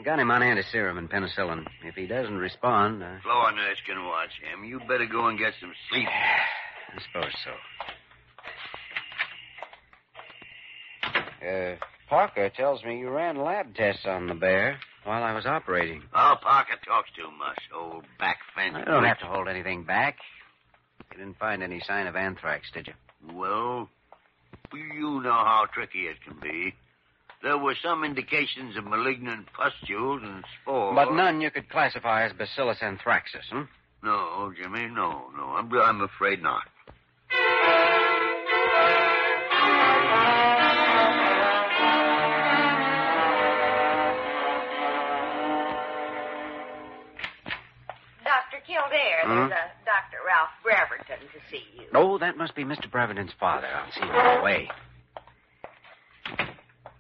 Got 0.06 0.20
him 0.20 0.32
on 0.32 0.42
antiserum 0.42 0.98
and 0.98 1.10
penicillin. 1.10 1.66
If 1.84 1.96
he 1.96 2.08
doesn't 2.08 2.38
respond, 2.38 3.04
uh, 3.04 3.20
Floor 3.22 3.52
nurse 3.52 3.78
can 3.86 4.06
watch 4.06 4.30
him. 4.42 4.64
You 4.64 4.80
better 4.80 5.08
go 5.12 5.28
and 5.28 5.38
get 5.38 5.54
some 5.60 5.74
sleep. 5.90 6.08
I 6.08 7.02
suppose 7.12 7.34
so. 7.44 7.52
Uh, 11.46 11.76
Parker 12.08 12.50
tells 12.56 12.82
me 12.86 13.00
you 13.00 13.10
ran 13.10 13.38
lab 13.38 13.76
tests 13.76 14.06
on 14.06 14.28
the 14.28 14.34
bear 14.34 14.80
while 15.04 15.24
I 15.24 15.34
was 15.34 15.46
operating. 15.46 16.04
Oh, 16.16 16.36
Parker 16.42 16.78
talks 16.86 17.10
too 17.14 17.30
much. 17.38 17.60
Old 17.76 18.06
back 18.20 18.38
fence. 18.56 18.76
I 18.78 18.86
don't 18.86 19.04
have 19.04 19.20
to 19.20 19.26
hold 19.26 19.50
anything 19.50 19.84
back. 19.84 20.16
You 21.12 21.18
didn't 21.18 21.40
find 21.40 21.62
any 21.62 21.82
sign 21.82 22.08
of 22.08 22.16
anthrax, 22.16 22.72
did 22.72 22.88
you? 22.88 22.94
Well, 23.34 23.90
you 24.74 25.22
know 25.22 25.32
how 25.32 25.66
tricky 25.74 26.08
it 26.08 26.18
can 26.24 26.38
be. 26.42 26.74
There 27.44 27.58
were 27.58 27.76
some 27.84 28.04
indications 28.04 28.76
of 28.78 28.86
malignant 28.86 29.48
pustules 29.54 30.22
and 30.24 30.44
spores. 30.62 30.96
But 30.96 31.14
none 31.14 31.40
you 31.42 31.52
could 31.52 31.70
classify 31.70 32.26
as 32.26 32.34
Bacillus 32.34 32.80
anthracis, 32.82 33.46
hmm? 33.52 33.62
No, 34.04 34.52
Jimmy, 34.60 34.88
no, 34.88 35.26
no. 35.36 35.44
I'm, 35.56 35.72
I'm 35.74 36.02
afraid 36.02 36.42
not. 36.42 36.64
Dr. 48.24 48.60
Kildare, 48.66 49.24
Hmm? 49.24 49.48
there's 49.50 49.52
a 49.52 49.56
Dr. 49.56 49.77
Ralph 50.28 50.50
Breverton 50.62 51.26
to 51.32 51.40
see 51.50 51.64
you. 51.78 51.86
Oh, 51.96 52.18
that 52.18 52.36
must 52.36 52.54
be 52.54 52.66
Mr. 52.66 52.92
Breverton's 52.92 53.32
father. 53.40 53.68
I'll 53.68 53.92
see 53.94 54.02
him 54.02 54.10
on 54.10 54.38
the 54.40 54.44
way. 54.44 54.70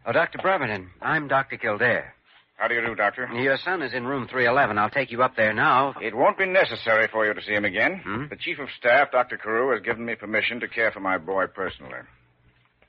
Oh, 0.05 0.13
Dr. 0.13 0.37
Breverton, 0.41 0.89
I'm 1.01 1.27
Dr. 1.27 1.57
Kildare. 1.57 2.13
How 2.55 2.69
do 2.69 2.73
you 2.75 2.81
do, 2.85 2.95
Doctor? 2.95 3.27
Your 3.33 3.57
son 3.57 3.81
is 3.81 3.93
in 3.93 4.05
room 4.07 4.27
311. 4.27 4.77
I'll 4.77 4.89
take 4.89 5.11
you 5.11 5.21
up 5.21 5.35
there 5.35 5.53
now. 5.53 5.93
It 6.01 6.15
won't 6.15 6.37
be 6.37 6.45
necessary 6.47 7.07
for 7.11 7.27
you 7.27 7.33
to 7.33 7.41
see 7.41 7.51
him 7.53 7.65
again. 7.65 8.01
Hmm? 8.03 8.23
The 8.29 8.37
Chief 8.37 8.57
of 8.59 8.69
Staff, 8.79 9.11
Dr. 9.11 9.37
Carew, 9.37 9.73
has 9.73 9.83
given 9.83 10.05
me 10.05 10.15
permission 10.15 10.61
to 10.61 10.67
care 10.67 10.91
for 10.91 11.01
my 11.01 11.17
boy 11.17 11.47
personally. 11.47 11.99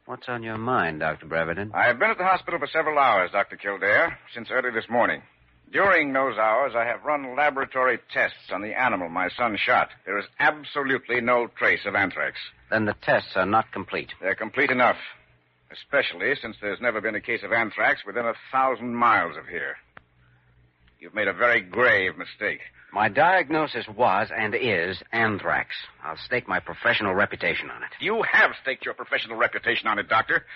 What's 0.07 0.29
on 0.29 0.43
your 0.43 0.57
mind, 0.57 1.01
Dr. 1.01 1.27
Breverton? 1.27 1.73
I 1.75 1.87
have 1.89 1.99
been 1.99 2.11
at 2.11 2.17
the 2.17 2.25
hospital 2.25 2.59
for 2.61 2.69
several 2.73 2.99
hours, 2.99 3.31
Dr. 3.33 3.57
Kildare, 3.57 4.17
since 4.33 4.49
early 4.51 4.71
this 4.71 4.89
morning. 4.89 5.21
During 5.73 6.13
those 6.13 6.39
hours, 6.39 6.73
I 6.75 6.85
have 6.85 7.05
run 7.05 7.37
laboratory 7.37 7.99
tests 8.13 8.51
on 8.53 8.63
the 8.63 8.79
animal 8.79 9.09
my 9.09 9.29
son 9.37 9.59
shot. 9.59 9.91
There 10.07 10.19
is 10.19 10.25
absolutely 10.39 11.21
no 11.21 11.49
trace 11.59 11.85
of 11.85 11.95
anthrax. 11.95 12.39
Then 12.71 12.87
the 12.87 12.95
tests 13.03 13.33
are 13.37 13.47
not 13.47 13.71
complete. 13.73 14.09
They're 14.21 14.35
complete 14.35 14.71
enough, 14.71 14.97
especially 15.71 16.35
since 16.41 16.57
there's 16.61 16.81
never 16.81 17.01
been 17.01 17.15
a 17.15 17.21
case 17.21 17.43
of 17.43 17.53
anthrax 17.53 18.01
within 18.07 18.25
a 18.25 18.35
thousand 18.51 18.95
miles 18.95 19.37
of 19.37 19.47
here. 19.47 19.77
You've 21.01 21.15
made 21.15 21.29
a 21.29 21.35
very 21.35 21.61
grave 21.61 22.17
mistake. 22.17 22.61
My 22.93 23.11
diagnosis 23.11 23.87
was 23.95 24.29
and 24.35 24.55
is 24.55 25.03
anthrax. 25.13 25.75
I'll 26.03 26.17
stake 26.17 26.49
my 26.49 26.59
professional 26.59 27.15
reputation 27.15 27.71
on 27.71 27.83
it. 27.83 27.91
You 28.01 28.25
have 28.33 28.53
staked 28.63 28.87
your 28.87 28.95
professional 28.95 29.37
reputation 29.37 29.87
on 29.87 29.99
it, 29.99 30.09
Doctor. 30.09 30.47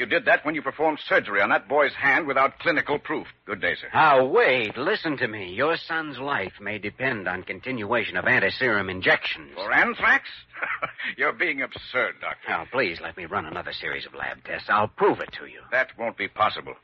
You 0.00 0.06
did 0.06 0.24
that 0.24 0.46
when 0.46 0.54
you 0.54 0.62
performed 0.62 0.98
surgery 1.06 1.42
on 1.42 1.50
that 1.50 1.68
boy's 1.68 1.92
hand 1.92 2.26
without 2.26 2.58
clinical 2.60 2.98
proof. 2.98 3.26
Good 3.44 3.60
day, 3.60 3.74
sir. 3.74 3.88
Now, 3.92 4.24
wait. 4.24 4.74
Listen 4.78 5.18
to 5.18 5.28
me. 5.28 5.52
Your 5.52 5.76
son's 5.76 6.16
life 6.16 6.54
may 6.58 6.78
depend 6.78 7.28
on 7.28 7.42
continuation 7.42 8.16
of 8.16 8.24
antiserum 8.24 8.90
injections. 8.90 9.50
For 9.54 9.70
anthrax? 9.70 10.24
You're 11.18 11.34
being 11.34 11.60
absurd, 11.60 12.14
Doctor. 12.22 12.48
Now, 12.48 12.64
please 12.72 12.98
let 13.02 13.18
me 13.18 13.26
run 13.26 13.44
another 13.44 13.74
series 13.74 14.06
of 14.06 14.14
lab 14.14 14.42
tests. 14.42 14.70
I'll 14.70 14.88
prove 14.88 15.20
it 15.20 15.34
to 15.38 15.44
you. 15.44 15.60
That 15.70 15.88
won't 15.98 16.16
be 16.16 16.28
possible. 16.28 16.76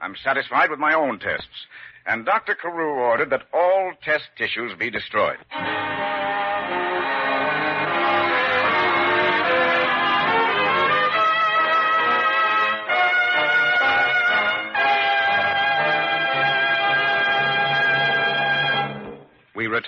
I'm 0.00 0.16
satisfied 0.24 0.68
with 0.68 0.80
my 0.80 0.94
own 0.94 1.20
tests. 1.20 1.46
And 2.06 2.26
Dr. 2.26 2.56
Carew 2.56 2.90
ordered 2.90 3.30
that 3.30 3.46
all 3.54 3.92
test 4.02 4.24
tissues 4.36 4.76
be 4.76 4.90
destroyed. 4.90 5.38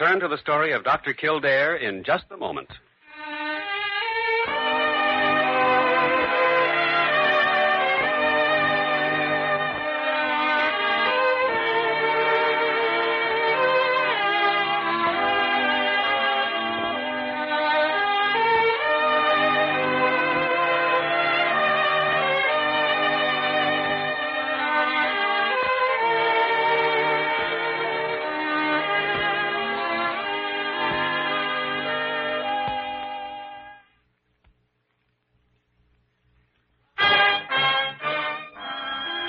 Return 0.00 0.20
to 0.20 0.28
the 0.28 0.38
story 0.38 0.72
of 0.72 0.82
Dr. 0.82 1.12
Kildare 1.12 1.76
in 1.76 2.02
just 2.04 2.24
a 2.30 2.36
moment. 2.38 2.68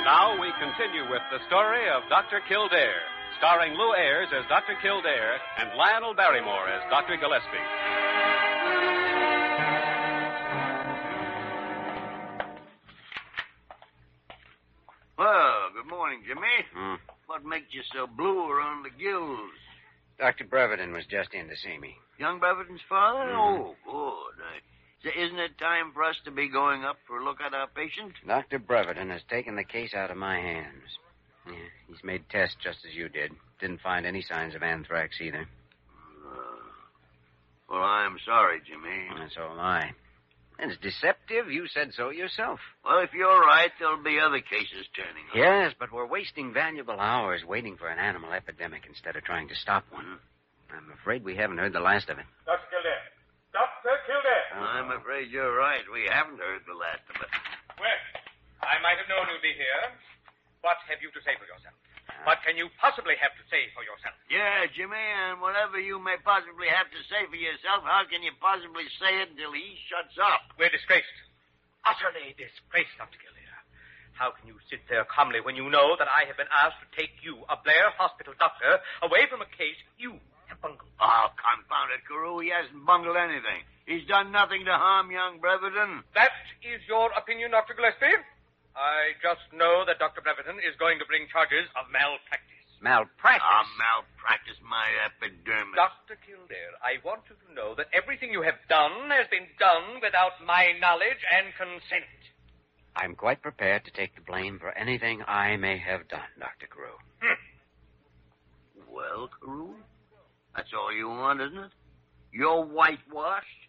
Now 0.04 0.34
we 0.40 0.52
continue 0.60 1.06
with 1.10 1.22
the 1.32 1.40
story 1.48 1.88
of 1.90 2.02
Dr. 2.10 2.42
Kildare, 2.50 3.02
starring 3.38 3.74
Lew 3.74 3.94
Ayres 3.96 4.30
as 4.34 4.46
Dr. 4.50 4.76
Kildare 4.82 5.38
and 5.60 5.70
Lionel 5.78 6.16
Barrymore 6.16 6.68
as 6.68 6.82
Dr. 6.90 7.18
Gillespie. 7.18 7.68
Well, 15.18 15.70
good 15.76 15.90
morning, 15.90 16.24
Jimmy. 16.28 16.66
Hmm. 16.74 16.96
What 17.28 17.46
makes 17.46 17.74
you 17.74 17.82
so 17.94 18.08
blue 18.08 18.50
around 18.50 18.84
the 18.84 18.90
gills? 18.90 19.52
Dr. 20.20 20.46
Breverton 20.46 20.94
was 20.94 21.06
just 21.10 21.34
in 21.34 21.48
to 21.48 21.56
see 21.58 21.78
me. 21.78 21.96
Young 22.20 22.40
Breverton's 22.40 22.82
father? 22.90 23.32
Mhm. 23.32 23.38
Oh, 23.38 23.76
good. 23.86 24.44
I- 24.46 24.62
So 25.04 25.10
Isn't 25.10 25.40
it 25.40 25.58
time 25.58 25.92
for 25.94 26.04
us 26.04 26.16
to 26.26 26.32
be 26.32 26.48
going 26.48 26.84
up 26.84 26.98
for 27.08 27.18
a 27.20 27.24
look 27.24 27.42
at 27.42 27.54
our 27.54 27.68
patient? 27.68 28.14
Dr. 28.28 28.60
Breverton 28.60 29.10
has 29.10 29.22
taken 29.30 29.56
the 29.56 29.64
case 29.64 29.94
out 29.96 30.12
of 30.12 30.18
my 30.18 30.38
hands. 30.38 30.84
Yeah, 31.48 31.54
he's 31.88 32.04
made 32.04 32.30
tests 32.30 32.56
just 32.64 32.80
as 32.88 32.96
you 32.96 33.10
did. 33.10 33.32
Didn't 33.60 33.82
find 33.82 34.06
any 34.06 34.22
signs 34.22 34.54
of 34.54 34.62
anthrax 34.62 35.20
either. 35.20 35.48
Uh, 36.24 36.36
well, 37.70 37.82
I'm 37.82 38.18
sorry, 38.26 38.62
Jimmy. 38.68 39.22
And 39.22 39.32
so 39.34 39.42
am 39.52 39.60
I. 39.60 39.90
And 40.60 40.72
It's 40.72 40.80
deceptive. 40.82 41.50
You 41.50 41.66
said 41.68 41.90
so 41.98 42.12
yourself. 42.12 42.60
Well, 42.86 43.00
if 43.00 43.12
you're 43.14 43.42
right, 43.42 43.72
there'll 43.80 44.04
be 44.04 44.20
other 44.20 44.42
cases 44.42 44.86
turning 44.96 45.26
up. 45.32 45.36
Yes, 45.36 45.74
but 45.80 45.92
we're 45.92 46.06
wasting 46.06 46.54
valuable 46.54 47.00
hours 47.00 47.42
waiting 47.44 47.78
for 47.78 47.88
an 47.88 47.98
animal 47.98 48.32
epidemic 48.32 48.84
instead 48.88 49.16
of 49.16 49.24
trying 49.24 49.48
to 49.48 49.56
stop 49.56 49.84
one. 49.90 50.20
I'm 50.70 50.92
afraid 51.02 51.24
we 51.24 51.36
haven't 51.36 51.58
heard 51.58 51.74
the 51.74 51.80
last 51.80 52.10
of 52.10 52.20
it. 52.20 52.26
Dr. 52.46 52.61
I'm 54.56 54.92
afraid 54.92 55.32
you're 55.32 55.56
right. 55.56 55.84
We 55.88 56.08
haven't 56.12 56.40
heard 56.40 56.64
the 56.68 56.76
last 56.76 57.06
of 57.08 57.18
it. 57.24 57.32
Well, 57.80 58.00
I 58.62 58.78
might 58.84 59.00
have 59.00 59.08
known 59.08 59.32
you'd 59.32 59.44
be 59.44 59.56
here. 59.56 59.84
What 60.62 60.78
have 60.92 61.02
you 61.02 61.10
to 61.16 61.22
say 61.24 61.34
for 61.40 61.48
yourself? 61.48 61.74
Uh. 62.06 62.28
What 62.30 62.44
can 62.46 62.60
you 62.60 62.70
possibly 62.78 63.16
have 63.18 63.34
to 63.40 63.44
say 63.50 63.72
for 63.74 63.82
yourself? 63.82 64.14
Yeah, 64.30 64.68
Jimmy, 64.76 65.00
and 65.00 65.42
whatever 65.42 65.80
you 65.82 65.98
may 65.98 66.20
possibly 66.22 66.70
have 66.70 66.92
to 66.92 67.02
say 67.10 67.26
for 67.32 67.40
yourself, 67.40 67.82
how 67.88 68.06
can 68.06 68.22
you 68.22 68.36
possibly 68.38 68.86
say 69.02 69.26
it 69.26 69.34
until 69.34 69.56
he 69.56 69.80
shuts 69.90 70.20
up? 70.22 70.54
We're 70.60 70.74
disgraced. 70.74 71.10
Utterly 71.82 72.38
disgraced, 72.38 72.94
Dr. 73.02 73.18
Kildare. 73.18 73.42
How 74.14 74.30
can 74.38 74.46
you 74.46 74.62
sit 74.70 74.86
there 74.86 75.02
calmly 75.10 75.42
when 75.42 75.58
you 75.58 75.66
know 75.74 75.98
that 75.98 76.06
I 76.06 76.30
have 76.30 76.38
been 76.38 76.52
asked 76.54 76.78
to 76.86 76.90
take 76.94 77.26
you, 77.26 77.42
a 77.50 77.58
Blair 77.58 77.90
Hospital 77.98 78.38
doctor, 78.38 78.78
away 79.02 79.26
from 79.26 79.42
a 79.42 79.50
case 79.50 79.80
you 79.98 80.22
bungled. 80.62 80.90
Oh, 81.02 81.28
confound 81.36 81.90
it, 81.98 82.06
Carew. 82.08 82.40
He 82.40 82.54
hasn't 82.54 82.86
bungled 82.86 83.18
anything. 83.18 83.66
He's 83.90 84.06
done 84.08 84.32
nothing 84.32 84.64
to 84.66 84.76
harm 84.78 85.12
young 85.12 85.42
Breverton. 85.42 86.06
That 86.14 86.32
is 86.62 86.80
your 86.88 87.10
opinion, 87.18 87.52
Dr. 87.52 87.74
Gillespie? 87.74 88.14
I 88.78 89.18
just 89.20 89.44
know 89.52 89.84
that 89.84 90.00
Dr. 90.00 90.22
Breverton 90.22 90.62
is 90.64 90.78
going 90.80 91.02
to 91.02 91.06
bring 91.10 91.28
charges 91.28 91.68
of 91.76 91.92
malpractice. 91.92 92.48
Malpractice. 92.80 93.46
Ah, 93.46 93.68
malpractice 93.78 94.58
my 94.64 94.88
epidermis. 95.06 95.76
Dr. 95.76 96.18
Kildare, 96.24 96.74
I 96.82 96.98
want 97.06 97.22
you 97.30 97.36
to 97.36 97.50
know 97.54 97.76
that 97.76 97.92
everything 97.94 98.32
you 98.32 98.42
have 98.42 98.58
done 98.70 99.12
has 99.12 99.28
been 99.30 99.46
done 99.60 100.02
without 100.02 100.40
my 100.46 100.74
knowledge 100.80 101.22
and 101.30 101.54
consent. 101.54 102.10
I'm 102.96 103.16
quite 103.16 103.42
prepared 103.42 103.86
to 103.86 103.92
take 103.92 104.16
the 104.16 104.22
blame 104.22 104.58
for 104.60 104.72
anything 104.72 105.22
I 105.28 105.58
may 105.58 105.78
have 105.78 106.08
done, 106.08 106.32
Dr. 106.40 106.68
Carew. 106.68 106.98
Well, 108.90 109.30
Carew, 109.40 109.76
that's 110.56 110.74
all 110.74 110.92
you 110.94 111.08
want, 111.08 111.42
isn't 111.42 111.58
it? 111.58 111.72
You're 112.32 112.64
whitewashed. 112.64 113.62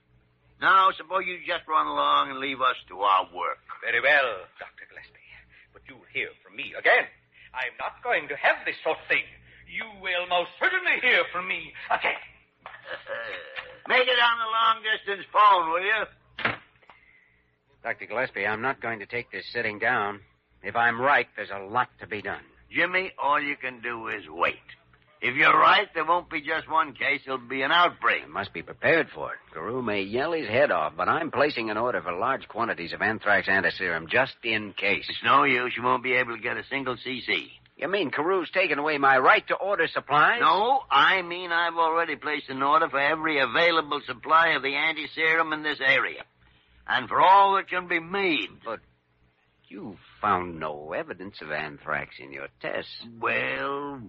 Now, 0.60 0.90
suppose 0.96 1.26
you 1.26 1.38
just 1.46 1.66
run 1.66 1.86
along 1.86 2.30
and 2.30 2.38
leave 2.38 2.60
us 2.60 2.78
to 2.88 3.00
our 3.00 3.26
work. 3.34 3.58
Very 3.82 4.00
well, 4.00 4.46
Dr. 4.62 4.86
Gillespie. 4.86 5.26
But 5.72 5.82
you'll 5.88 6.06
hear 6.14 6.30
from 6.42 6.54
me 6.54 6.70
again. 6.78 7.10
I'm 7.50 7.74
not 7.82 7.98
going 8.02 8.28
to 8.28 8.36
have 8.38 8.62
this 8.64 8.78
sort 8.84 8.98
of 8.98 9.06
thing. 9.10 9.26
You 9.66 9.84
will 10.00 10.26
most 10.30 10.54
certainly 10.62 11.02
hear 11.02 11.24
from 11.32 11.48
me 11.48 11.72
again. 11.90 12.22
Make 13.88 14.06
it 14.06 14.20
on 14.22 14.36
the 14.38 14.50
long 14.54 14.76
distance 14.86 15.26
phone, 15.34 15.70
will 15.74 15.82
you? 15.82 16.02
Dr. 17.82 18.06
Gillespie, 18.06 18.46
I'm 18.46 18.62
not 18.62 18.80
going 18.80 19.00
to 19.00 19.06
take 19.06 19.32
this 19.32 19.44
sitting 19.52 19.78
down. 19.78 20.20
If 20.62 20.76
I'm 20.76 21.00
right, 21.00 21.26
there's 21.34 21.50
a 21.50 21.66
lot 21.66 21.88
to 21.98 22.06
be 22.06 22.22
done. 22.22 22.42
Jimmy, 22.70 23.12
all 23.20 23.40
you 23.40 23.56
can 23.56 23.80
do 23.82 24.08
is 24.08 24.22
wait. 24.28 24.62
If 25.24 25.36
you're 25.36 25.56
right, 25.56 25.86
there 25.94 26.04
won't 26.04 26.28
be 26.28 26.40
just 26.40 26.68
one 26.68 26.94
case, 26.94 27.20
there'll 27.24 27.38
be 27.38 27.62
an 27.62 27.70
outbreak. 27.70 28.24
I 28.24 28.26
must 28.26 28.52
be 28.52 28.62
prepared 28.62 29.08
for 29.14 29.32
it. 29.32 29.38
Carew 29.54 29.80
may 29.80 30.02
yell 30.02 30.32
his 30.32 30.48
head 30.48 30.72
off, 30.72 30.94
but 30.96 31.08
I'm 31.08 31.30
placing 31.30 31.70
an 31.70 31.76
order 31.76 32.02
for 32.02 32.12
large 32.12 32.48
quantities 32.48 32.92
of 32.92 33.02
anthrax 33.02 33.46
antiserum 33.46 34.08
just 34.08 34.34
in 34.42 34.72
case. 34.72 35.06
It's 35.08 35.22
no 35.22 35.44
use. 35.44 35.74
You 35.76 35.84
won't 35.84 36.02
be 36.02 36.14
able 36.14 36.34
to 36.34 36.42
get 36.42 36.56
a 36.56 36.64
single 36.68 36.96
CC. 36.96 37.50
You 37.76 37.86
mean 37.86 38.10
Carew's 38.10 38.50
taken 38.50 38.80
away 38.80 38.98
my 38.98 39.16
right 39.16 39.46
to 39.46 39.54
order 39.54 39.86
supplies? 39.86 40.40
No, 40.40 40.80
I 40.90 41.22
mean 41.22 41.52
I've 41.52 41.76
already 41.76 42.16
placed 42.16 42.48
an 42.48 42.60
order 42.60 42.88
for 42.88 42.98
every 42.98 43.38
available 43.38 44.00
supply 44.04 44.48
of 44.56 44.62
the 44.62 44.74
anti-serum 44.74 45.52
in 45.52 45.62
this 45.62 45.78
area. 45.80 46.24
And 46.88 47.08
for 47.08 47.20
all 47.20 47.54
that 47.54 47.68
can 47.68 47.86
be 47.86 48.00
made. 48.00 48.48
But 48.64 48.80
you 49.68 49.98
found 50.20 50.58
no 50.58 50.92
evidence 50.92 51.36
of 51.40 51.52
anthrax 51.52 52.16
in 52.18 52.32
your 52.32 52.48
tests. 52.60 53.06
Well, 53.20 54.02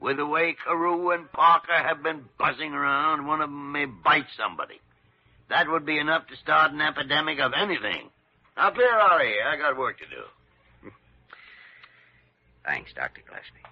with 0.00 0.16
the 0.16 0.26
way 0.26 0.56
Carew 0.64 1.10
and 1.10 1.30
Parker 1.32 1.72
have 1.72 2.02
been 2.02 2.24
buzzing 2.38 2.72
around, 2.72 3.26
one 3.26 3.40
of 3.40 3.50
them 3.50 3.72
may 3.72 3.86
bite 3.86 4.26
somebody. 4.36 4.80
That 5.48 5.68
would 5.68 5.86
be 5.86 5.98
enough 5.98 6.26
to 6.28 6.36
start 6.36 6.72
an 6.72 6.80
epidemic 6.80 7.40
of 7.40 7.52
anything. 7.56 8.10
Now 8.56 8.70
clear 8.70 8.92
out 8.92 9.20
of 9.20 9.26
here. 9.26 9.44
I 9.46 9.56
got 9.56 9.76
work 9.76 9.98
to 9.98 10.04
do. 10.04 10.90
Thanks, 12.64 12.92
Dr. 12.94 13.22
Gillespie. 13.26 13.64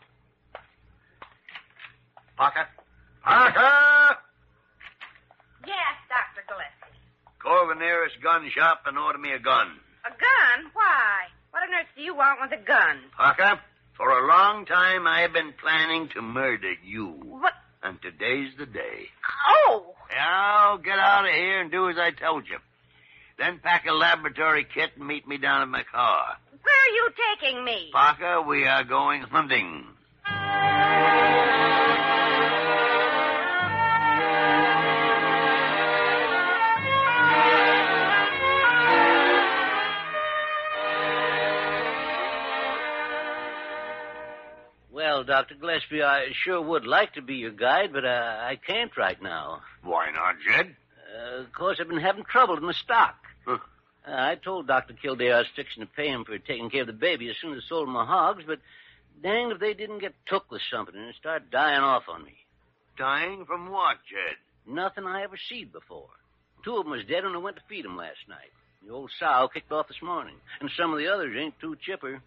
Parker? 2.37 2.66
Parker! 3.23 4.16
Yes, 5.66 5.97
Dr. 6.09 6.45
Gillespie. 6.49 6.99
Call 7.42 7.68
the 7.68 7.75
nearest 7.75 8.21
gun 8.23 8.49
shop 8.54 8.83
and 8.87 8.99
order 8.99 9.18
me 9.18 9.33
a 9.33 9.38
gun. 9.38 9.68
A 10.04 10.11
gun? 10.11 10.71
Why? 10.73 11.26
What 11.50 11.62
on 11.62 11.75
earth 11.75 11.88
do 11.97 12.02
you 12.02 12.14
want 12.14 12.40
with 12.40 12.52
a 12.52 12.62
gun? 12.62 13.00
Parker, 13.16 13.61
for 13.96 14.10
a 14.10 14.26
long 14.26 14.66
time 14.66 15.06
I 15.06 15.22
have 15.22 15.32
been 15.32 15.52
planning 15.60 16.08
to 16.14 16.22
murder 16.22 16.72
you. 16.84 17.08
What? 17.08 17.52
And 17.82 18.00
today's 18.02 18.50
the 18.58 18.66
day. 18.66 19.08
Oh! 19.68 19.94
Now, 20.14 20.76
get 20.82 20.98
out 20.98 21.24
of 21.26 21.32
here 21.32 21.60
and 21.60 21.70
do 21.70 21.88
as 21.88 21.96
I 21.98 22.10
told 22.10 22.48
you. 22.48 22.58
Then 23.38 23.60
pack 23.62 23.86
a 23.86 23.92
laboratory 23.92 24.64
kit 24.64 24.90
and 24.96 25.06
meet 25.06 25.26
me 25.28 25.36
down 25.36 25.62
at 25.62 25.68
my 25.68 25.82
car. 25.90 26.36
Where 26.62 26.74
are 26.74 26.94
you 26.94 27.10
taking 27.40 27.64
me? 27.64 27.90
Parker, 27.92 28.42
we 28.42 28.64
are 28.64 28.84
going 28.84 29.22
hunting. 29.22 29.84
Well, 45.16 45.24
Dr. 45.24 45.54
Gillespie, 45.54 46.02
I 46.02 46.26
sure 46.44 46.60
would 46.60 46.86
like 46.86 47.14
to 47.14 47.22
be 47.22 47.36
your 47.36 47.50
guide, 47.50 47.90
but 47.90 48.04
uh, 48.04 48.36
I 48.38 48.56
can't 48.66 48.94
right 48.98 49.16
now. 49.22 49.62
Why 49.82 50.10
not, 50.10 50.34
Jed? 50.46 50.76
Uh, 51.08 51.40
of 51.40 51.52
course, 51.54 51.78
I've 51.80 51.88
been 51.88 51.96
having 51.96 52.24
trouble 52.24 52.58
in 52.58 52.66
the 52.66 52.74
stock. 52.74 53.16
Huh. 53.46 53.56
Uh, 54.06 54.10
I 54.10 54.34
told 54.34 54.66
Dr. 54.66 54.92
Kildare 54.92 55.36
I 55.36 55.38
was 55.38 55.46
fixing 55.56 55.82
to 55.82 55.88
pay 55.88 56.08
him 56.08 56.26
for 56.26 56.36
taking 56.36 56.68
care 56.68 56.82
of 56.82 56.86
the 56.86 56.92
baby 56.92 57.30
as 57.30 57.36
soon 57.40 57.54
as 57.54 57.62
I 57.64 57.66
sold 57.66 57.88
my 57.88 58.04
hogs, 58.04 58.44
but 58.46 58.58
danged 59.22 59.54
if 59.54 59.58
they 59.58 59.72
didn't 59.72 60.00
get 60.00 60.12
took 60.26 60.50
with 60.50 60.60
something 60.70 60.94
and 60.94 61.14
start 61.14 61.50
dying 61.50 61.80
off 61.80 62.10
on 62.10 62.22
me. 62.22 62.36
Dying 62.98 63.46
from 63.46 63.70
what, 63.70 63.96
Jed? 64.06 64.36
Nothing 64.70 65.06
I 65.06 65.22
ever 65.22 65.38
seed 65.48 65.72
before. 65.72 66.10
Two 66.62 66.76
of 66.76 66.84
them 66.84 66.90
was 66.90 67.06
dead 67.06 67.24
when 67.24 67.34
I 67.34 67.38
went 67.38 67.56
to 67.56 67.62
feed 67.70 67.86
'em 67.86 67.96
last 67.96 68.28
night. 68.28 68.52
The 68.86 68.92
old 68.92 69.10
sow 69.18 69.48
kicked 69.48 69.72
off 69.72 69.88
this 69.88 70.02
morning, 70.02 70.36
and 70.60 70.70
some 70.76 70.92
of 70.92 70.98
the 70.98 71.08
others 71.08 71.34
ain't 71.38 71.58
too 71.58 71.74
chipper. 71.76 72.20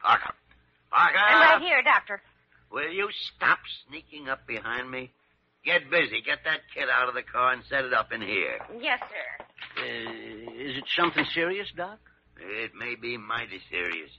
Parker. 0.00 0.32
Parker! 0.92 1.18
I'm 1.18 1.40
right 1.40 1.62
here, 1.62 1.82
Doctor. 1.82 2.20
Will 2.70 2.90
you 2.90 3.08
stop 3.36 3.58
sneaking 3.88 4.28
up 4.28 4.46
behind 4.46 4.90
me? 4.90 5.10
Get 5.64 5.90
busy. 5.90 6.20
Get 6.24 6.44
that 6.44 6.60
kid 6.74 6.88
out 6.92 7.08
of 7.08 7.14
the 7.14 7.22
car 7.22 7.52
and 7.52 7.62
set 7.68 7.84
it 7.84 7.94
up 7.94 8.12
in 8.12 8.20
here. 8.20 8.58
Yes, 8.80 9.00
sir. 9.00 9.44
Uh, 9.78 10.52
is 10.52 10.76
it 10.76 10.84
something 10.96 11.24
serious, 11.32 11.68
Doc? 11.76 11.98
It 12.38 12.72
may 12.74 12.94
be 12.94 13.16
mighty 13.16 13.60
serious. 13.70 14.10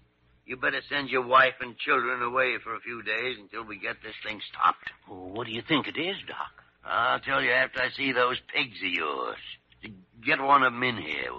You 0.46 0.58
better 0.58 0.82
send 0.90 1.10
your 1.10 1.26
wife 1.26 1.56
and 1.62 1.78
children 1.78 2.22
away 2.22 2.58
for 2.64 2.76
a 2.76 2.80
few 2.80 3.02
days 3.02 3.38
until 3.40 3.64
we 3.66 3.78
get 3.78 3.98
this 4.04 4.16
thing 4.26 4.40
stopped. 4.52 4.92
Oh, 5.10 5.28
what 5.28 5.48
do 5.48 5.54
you 5.54 5.62
think 5.68 5.88
it 5.88 5.98
is, 5.98 6.18
Doc? 6.28 6.64
I'll 6.86 7.20
tell 7.20 7.42
you 7.42 7.52
after 7.52 7.82
I 7.82 7.90
see 7.92 8.12
those 8.12 8.40
pigs 8.54 8.78
of 8.84 8.92
yours. 8.92 9.38
Get 10.26 10.42
one 10.42 10.64
of 10.64 10.74
them 10.74 10.84
in 10.84 10.98
here. 10.98 11.32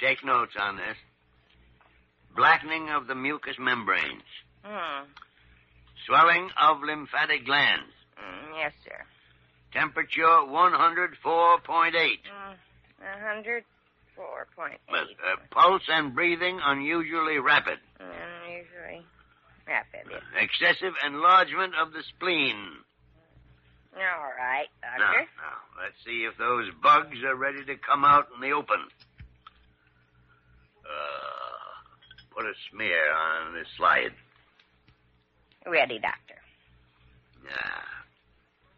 Take 0.00 0.24
notes 0.24 0.52
on 0.58 0.76
this. 0.76 0.96
Blackening 2.36 2.90
of 2.90 3.06
the 3.06 3.14
mucous 3.14 3.56
membranes. 3.58 4.22
Hmm. 4.64 5.04
Swelling 6.06 6.50
of 6.60 6.82
lymphatic 6.82 7.44
glands. 7.46 7.92
Mm, 8.18 8.58
yes, 8.58 8.72
sir. 8.84 9.04
Temperature 9.72 10.22
104.8. 10.22 11.92
Mm, 11.92 12.56
104.8. 13.02 13.62
Uh, 14.88 14.94
uh, 14.96 15.36
pulse 15.50 15.82
and 15.88 16.14
breathing 16.14 16.60
unusually 16.64 17.38
rapid. 17.38 17.78
Unusually 18.00 19.04
rapid. 19.66 20.10
Yes. 20.10 20.22
Excessive 20.40 20.94
enlargement 21.06 21.74
of 21.80 21.92
the 21.92 22.02
spleen. 22.14 22.56
All 23.96 24.32
right, 24.36 24.66
Now, 24.82 24.98
Doctor. 24.98 25.20
now, 25.38 25.82
let's 25.82 25.94
see 26.04 26.26
if 26.28 26.36
those 26.36 26.68
bugs 26.82 27.16
are 27.24 27.36
ready 27.36 27.64
to 27.64 27.76
come 27.76 28.04
out 28.04 28.26
in 28.34 28.40
the 28.40 28.50
open. 28.50 28.80
Uh, 30.84 31.70
put 32.34 32.44
a 32.46 32.54
smear 32.70 33.12
on 33.12 33.54
this 33.54 33.68
slide. 33.76 34.12
Ready, 35.66 35.98
Doctor. 35.98 36.34
Yeah. 37.44 37.84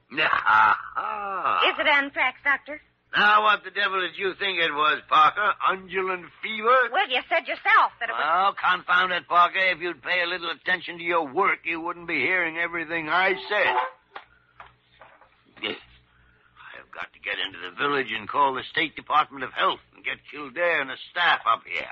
Is 1.66 1.78
it 1.78 1.86
anthrax, 1.86 2.38
Doctor? 2.44 2.80
Now, 3.16 3.42
what 3.44 3.64
the 3.64 3.70
devil 3.70 4.00
did 4.00 4.18
you 4.18 4.34
think 4.38 4.58
it 4.58 4.72
was, 4.72 5.00
Parker? 5.08 5.52
Undulant 5.70 6.28
fever? 6.42 6.76
Well, 6.92 7.08
you 7.08 7.22
said 7.28 7.48
yourself 7.48 7.92
that 7.98 8.10
it 8.10 8.12
was. 8.12 8.22
Oh, 8.22 8.52
confound 8.60 9.12
it, 9.12 9.26
Parker. 9.26 9.58
If 9.58 9.80
you'd 9.80 10.02
pay 10.02 10.22
a 10.22 10.26
little 10.26 10.50
attention 10.50 10.98
to 10.98 11.04
your 11.04 11.26
work, 11.26 11.60
you 11.64 11.80
wouldn't 11.80 12.06
be 12.08 12.20
hearing 12.20 12.58
everything 12.58 13.08
I 13.08 13.34
said. 13.48 13.74
I've 15.64 16.92
got 16.92 17.12
to 17.12 17.20
get 17.24 17.38
into 17.40 17.58
the 17.58 17.74
village 17.76 18.12
and 18.12 18.28
call 18.28 18.54
the 18.54 18.62
State 18.70 18.96
Department 18.96 19.44
of 19.44 19.52
Health 19.52 19.80
and 19.94 20.04
get 20.04 20.16
Kildare 20.30 20.82
and 20.82 20.90
the 20.90 20.98
staff 21.10 21.40
up 21.48 21.62
here. 21.66 21.86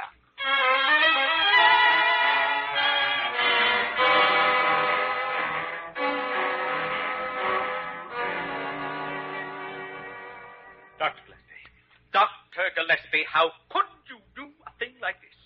Dr. 10.98 11.20
Gillespie. 11.26 11.64
Dr. 12.12 12.66
Gillespie, 12.76 13.26
how 13.28 13.50
could 13.68 13.90
you 14.08 14.18
do 14.36 14.46
a 14.66 14.72
thing 14.78 14.94
like 15.02 15.20
this? 15.20 15.36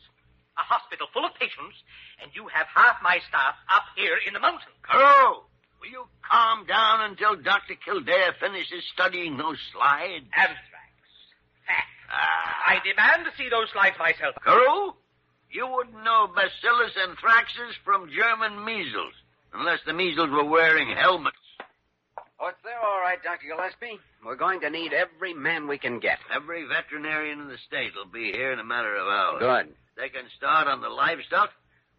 A 0.59 0.62
hospital 0.62 1.07
full 1.12 1.25
of 1.25 1.33
patients, 1.35 1.77
and 2.23 2.31
you 2.35 2.47
have 2.53 2.66
half 2.75 2.99
my 3.03 3.18
staff 3.29 3.55
up 3.73 3.85
here 3.97 4.18
in 4.27 4.35
the 4.35 4.40
mountains. 4.40 4.75
Carew, 4.85 5.47
will 5.81 5.90
you 5.90 6.05
calm 6.29 6.66
down 6.66 7.09
until 7.11 7.37
Dr. 7.37 7.75
Kildare 7.85 8.35
finishes 8.40 8.85
studying 8.92 9.37
those 9.38 9.59
slides? 9.73 10.27
Anthrax, 10.35 10.94
fat, 11.66 11.88
ah. 12.12 12.75
I 12.75 12.83
demand 12.85 13.25
to 13.25 13.33
see 13.38 13.49
those 13.49 13.71
slides 13.73 13.97
myself. 13.99 14.35
Carew, 14.44 14.67
you 15.59 15.66
wouldn't 15.66 16.05
know 16.05 16.31
bacillus 16.31 16.94
anthraxis 16.94 17.75
from 17.85 18.09
German 18.14 18.64
measles, 18.64 19.14
unless 19.53 19.81
the 19.85 19.92
measles 19.92 20.31
were 20.31 20.44
wearing 20.44 20.94
helmets. 20.94 21.37
Oh, 22.38 22.47
it's 22.47 22.62
there 22.62 22.79
all 22.79 23.01
right, 23.01 23.18
Dr. 23.21 23.49
Gillespie. 23.51 23.99
We're 24.25 24.37
going 24.37 24.61
to 24.61 24.71
need 24.71 24.92
every 24.92 25.35
man 25.35 25.66
we 25.66 25.77
can 25.77 25.99
get. 25.99 26.18
Every 26.33 26.62
veterinarian 26.62 27.40
in 27.40 27.49
the 27.49 27.59
state 27.66 27.90
will 27.97 28.07
be 28.07 28.31
here 28.31 28.53
in 28.53 28.61
a 28.61 28.64
matter 28.64 28.94
of 28.94 29.09
hours. 29.09 29.40
Good. 29.40 29.75
They 29.97 30.09
can 30.11 30.31
start 30.37 30.68
on 30.68 30.81
the 30.81 30.88
livestock. 30.88 31.51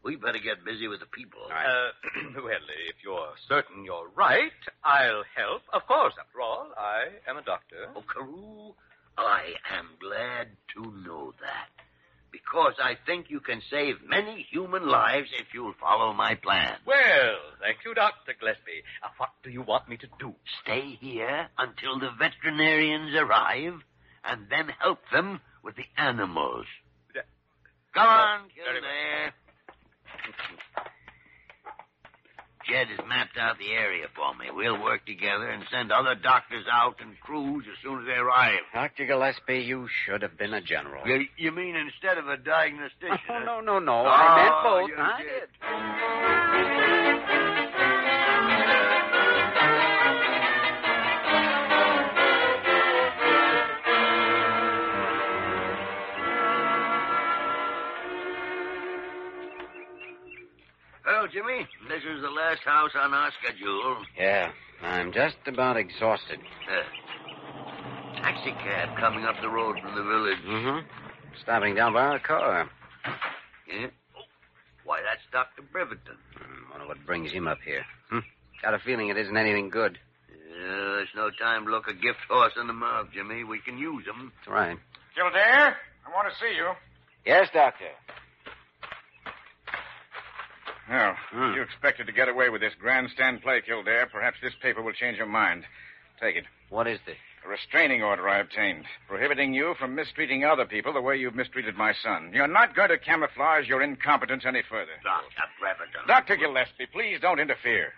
We 0.06 0.15
better 0.15 0.39
get 0.39 0.63
busy 0.63 0.88
with 0.88 1.02
the 1.02 1.12
people. 1.12 1.41
Uh, 1.52 2.39
well, 2.41 2.63
if 2.88 2.95
you're 3.04 3.34
certain 3.50 3.84
you're 3.84 4.08
right, 4.15 4.56
I'll 4.86 5.28
help. 5.36 5.63
Of 5.74 5.86
course, 5.86 6.13
after 6.17 6.39
all, 6.39 6.72
I 6.78 7.12
am 7.30 7.36
a 7.36 7.43
doctor. 7.43 7.91
Oh, 7.93 8.04
Carew, 8.08 8.72
I 9.17 9.52
am 9.76 10.00
glad 10.00 10.48
to 10.76 10.93
know 11.04 11.34
that. 11.41 11.79
Because 12.32 12.74
I 12.82 12.94
think 13.06 13.30
you 13.30 13.39
can 13.39 13.62
save 13.72 13.96
many 14.08 14.46
human 14.52 14.88
lives 14.88 15.30
if 15.39 15.48
you'll 15.54 15.74
follow 15.80 16.13
my 16.13 16.36
plan. 16.36 16.76
Well, 16.86 17.36
thank 17.62 17.78
you, 17.86 17.94
Dr. 17.94 18.34
Gillespie. 18.39 18.84
Uh, 19.04 19.10
what 19.18 19.30
do 19.44 19.50
you 19.50 19.62
want 19.62 19.89
me 19.89 19.98
to 19.98 20.08
do? 20.20 20.34
Stay 20.63 20.98
here 21.00 21.48
until 21.58 22.00
the 22.00 22.10
veterinarians 22.18 23.15
arrive, 23.15 23.82
and 24.24 24.48
then 24.50 24.70
help 24.80 25.00
them 25.12 25.42
with 25.63 25.76
the 25.76 25.86
animals. 25.98 26.65
Come 27.94 28.08
on, 28.08 28.39
very 28.56 28.80
Kildare. 28.80 29.34
Jed 32.69 32.88
has 32.89 32.99
mapped 33.08 33.38
out 33.38 33.58
the 33.58 33.71
area 33.71 34.05
for 34.15 34.36
me. 34.38 34.45
We'll 34.53 34.82
work 34.82 35.05
together 35.05 35.49
and 35.49 35.63
send 35.71 35.91
other 35.91 36.15
doctors 36.15 36.65
out 36.71 36.95
and 37.01 37.19
crews 37.19 37.65
as 37.71 37.77
soon 37.82 38.01
as 38.01 38.05
they 38.05 38.13
arrive. 38.13 38.62
Dr. 38.73 39.05
Gillespie, 39.08 39.65
you 39.65 39.88
should 40.05 40.21
have 40.21 40.38
been 40.38 40.53
a 40.53 40.62
general. 40.62 41.08
You, 41.08 41.25
you 41.38 41.51
mean 41.51 41.75
instead 41.75 42.17
of 42.17 42.27
a 42.27 42.38
diagnostician? 42.38 43.17
Oh, 43.29 43.34
huh? 43.34 43.45
no, 43.45 43.60
no, 43.62 43.79
no. 43.79 44.05
Oh, 44.05 44.05
I 44.05 44.36
meant 44.43 44.55
both. 44.63 44.91
I 44.97 45.21
did. 45.23 46.89
did. 46.93 46.99
Jimmy, 61.32 61.68
this 61.88 62.02
is 62.04 62.22
the 62.22 62.30
last 62.30 62.62
house 62.65 62.92
on 63.00 63.13
our 63.13 63.32
schedule. 63.42 63.98
Yeah, 64.18 64.52
I'm 64.82 65.12
just 65.12 65.38
about 65.46 65.78
exhausted. 65.78 66.39
Uh, 66.39 68.22
taxi 68.22 68.52
cab 68.52 68.98
coming 69.00 69.26
up 69.26 69.36
the 69.42 69.50
road 69.50 69.78
from 69.82 69.96
the 69.96 70.04
village. 70.04 70.39
Mm-hmm. 70.48 70.88
Stopping 71.44 71.76
down 71.76 71.94
by 71.94 72.02
our 72.02 72.20
car. 72.20 72.70
Yeah? 73.68 73.88
Oh, 74.18 74.22
why, 74.86 75.02
that's 75.02 75.22
Dr. 75.32 75.62
Breverton. 75.72 76.18
Hmm, 76.36 76.72
wonder 76.72 76.88
what 76.88 77.06
brings 77.06 77.32
him 77.32 77.48
up 77.48 77.60
here. 77.63 77.86
Hmm. 78.10 78.20
Got 78.63 78.74
a 78.74 78.80
feeling 78.80 79.10
it 79.10 79.18
isn't 79.18 79.38
anything 79.38 79.70
good. 79.70 80.00
Yeah, 80.30 80.98
there's 80.98 81.13
no 81.15 81.30
time 81.39 81.65
to 81.65 81.72
look 81.72 81.88
a 81.88 81.94
gift 81.94 82.26
horse 82.28 82.54
in 82.60 82.68
the 82.68 82.74
mouth, 82.74 83.08
Jimmy. 83.13 83.44
We 83.44 83.60
can 83.60 83.78
use 83.78 84.06
them. 84.06 84.32
That's 84.39 84.52
right. 84.52 84.78
Kildare, 85.15 85.76
I 86.06 86.10
want 86.13 86.28
to 86.28 86.36
see 86.39 86.56
you. 86.56 86.72
Yes, 87.26 87.50
Doctor. 87.54 87.86
Well, 90.89 91.13
Hmm. 91.32 91.54
you 91.54 91.62
expected 91.62 92.08
to 92.08 92.13
get 92.13 92.28
away 92.30 92.49
with 92.49 92.62
this 92.62 92.73
grandstand 92.75 93.41
play, 93.43 93.62
Kildare. 93.62 94.08
Perhaps 94.08 94.39
this 94.41 94.56
paper 94.56 94.82
will 94.82 94.93
change 94.93 95.17
your 95.17 95.28
mind. 95.28 95.65
Take 96.19 96.36
it. 96.36 96.45
What 96.69 96.88
is 96.88 96.99
this? 97.06 97.17
A 97.45 97.47
restraining 97.47 98.04
order 98.04 98.28
I 98.28 98.39
obtained, 98.39 98.86
prohibiting 99.08 99.54
you 99.54 99.75
from 99.75 99.95
mistreating 99.95 100.43
other 100.43 100.65
people 100.65 100.91
the 100.91 101.02
way 101.02 101.15
you've 101.15 101.36
mistreated 101.36 101.78
my 101.78 101.93
son. 101.93 102.32
You're 102.34 102.47
not 102.47 102.75
going 102.75 102.89
to 102.89 102.97
camouflage 102.97 103.67
your 103.69 103.82
incompetence 103.82 104.45
any 104.45 104.62
further. 104.63 104.91
Dr. 105.04 105.47
Breverton. 105.60 106.02
Dr. 106.08 106.36
Gillespie, 106.36 106.88
please 106.88 107.19
don't 107.21 107.39
interfere. 107.39 107.93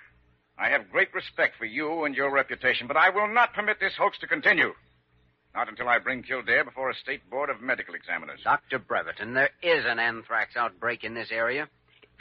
I 0.60 0.70
have 0.70 0.92
great 0.92 1.12
respect 1.14 1.58
for 1.58 1.66
you 1.66 2.04
and 2.04 2.14
your 2.16 2.30
reputation, 2.30 2.86
but 2.88 2.98
I 2.98 3.10
will 3.10 3.28
not 3.28 3.54
permit 3.54 3.80
this 3.80 3.96
hoax 3.96 4.20
to 4.20 4.28
continue. 4.28 4.76
Not 5.56 5.68
until 5.70 5.90
I 5.90 5.98
bring 5.98 6.24
Kildare 6.24 6.64
before 6.64 6.90
a 6.92 6.96
state 6.96 7.28
board 7.30 7.50
of 7.50 7.62
medical 7.62 7.96
examiners. 7.96 8.42
Dr. 8.44 8.78
Breverton, 8.80 9.34
there 9.34 9.50
is 9.64 9.86
an 9.86 9.98
anthrax 10.00 10.56
outbreak 10.56 11.04
in 11.04 11.14
this 11.16 11.32
area. 11.32 11.68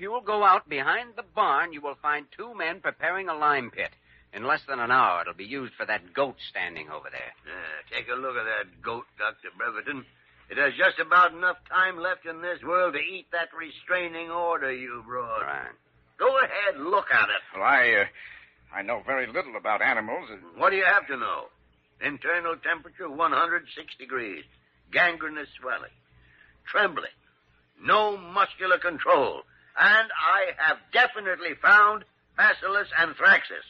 If 0.01 0.05
you 0.05 0.13
will 0.13 0.23
go 0.23 0.43
out 0.45 0.67
behind 0.67 1.13
the 1.15 1.23
barn, 1.37 1.75
you 1.75 1.83
will 1.83 1.99
find 2.01 2.25
two 2.35 2.55
men 2.57 2.81
preparing 2.81 3.29
a 3.29 3.35
lime 3.35 3.71
pit. 3.71 3.91
In 4.33 4.47
less 4.47 4.63
than 4.67 4.81
an 4.81 4.91
hour, 4.91 5.21
it'll 5.21 5.35
be 5.35 5.45
used 5.45 5.75
for 5.75 5.85
that 5.85 6.15
goat 6.15 6.37
standing 6.49 6.89
over 6.89 7.11
there. 7.13 7.37
Yeah, 7.45 7.99
take 7.99 8.09
a 8.09 8.17
look 8.17 8.35
at 8.35 8.49
that 8.49 8.81
goat, 8.81 9.05
Dr. 9.19 9.53
Breverton. 9.59 10.07
It 10.49 10.57
has 10.57 10.73
just 10.73 10.99
about 11.05 11.35
enough 11.35 11.59
time 11.69 11.99
left 11.99 12.25
in 12.25 12.41
this 12.41 12.63
world 12.65 12.95
to 12.95 12.99
eat 12.99 13.27
that 13.33 13.53
restraining 13.53 14.31
order 14.31 14.73
you 14.73 15.05
brought. 15.07 15.43
Right. 15.43 15.77
Go 16.19 16.35
ahead, 16.39 16.81
look 16.81 17.13
at 17.13 17.29
it. 17.29 17.43
Well, 17.53 17.63
I, 17.63 17.93
uh, 18.01 18.77
I 18.79 18.81
know 18.81 19.03
very 19.05 19.27
little 19.27 19.59
about 19.59 19.83
animals. 19.83 20.31
What 20.57 20.71
do 20.71 20.77
you 20.77 20.87
have 20.87 21.09
to 21.09 21.19
know? 21.19 21.53
Internal 22.01 22.57
temperature 22.57 23.11
106 23.11 23.97
degrees. 23.99 24.45
Gangrenous 24.91 25.49
swelling. 25.61 25.93
Trembling. 26.65 27.13
No 27.85 28.17
muscular 28.17 28.79
control. 28.79 29.43
And 29.81 30.11
I 30.13 30.53
have 30.61 30.77
definitely 30.93 31.57
found 31.63 32.05
Bacillus 32.37 32.89
anthraxis. 33.01 33.65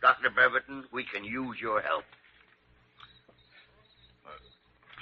Dr. 0.00 0.30
Breverton, 0.30 0.84
we 0.92 1.04
can 1.04 1.24
use 1.24 1.58
your 1.60 1.82
help. 1.82 2.04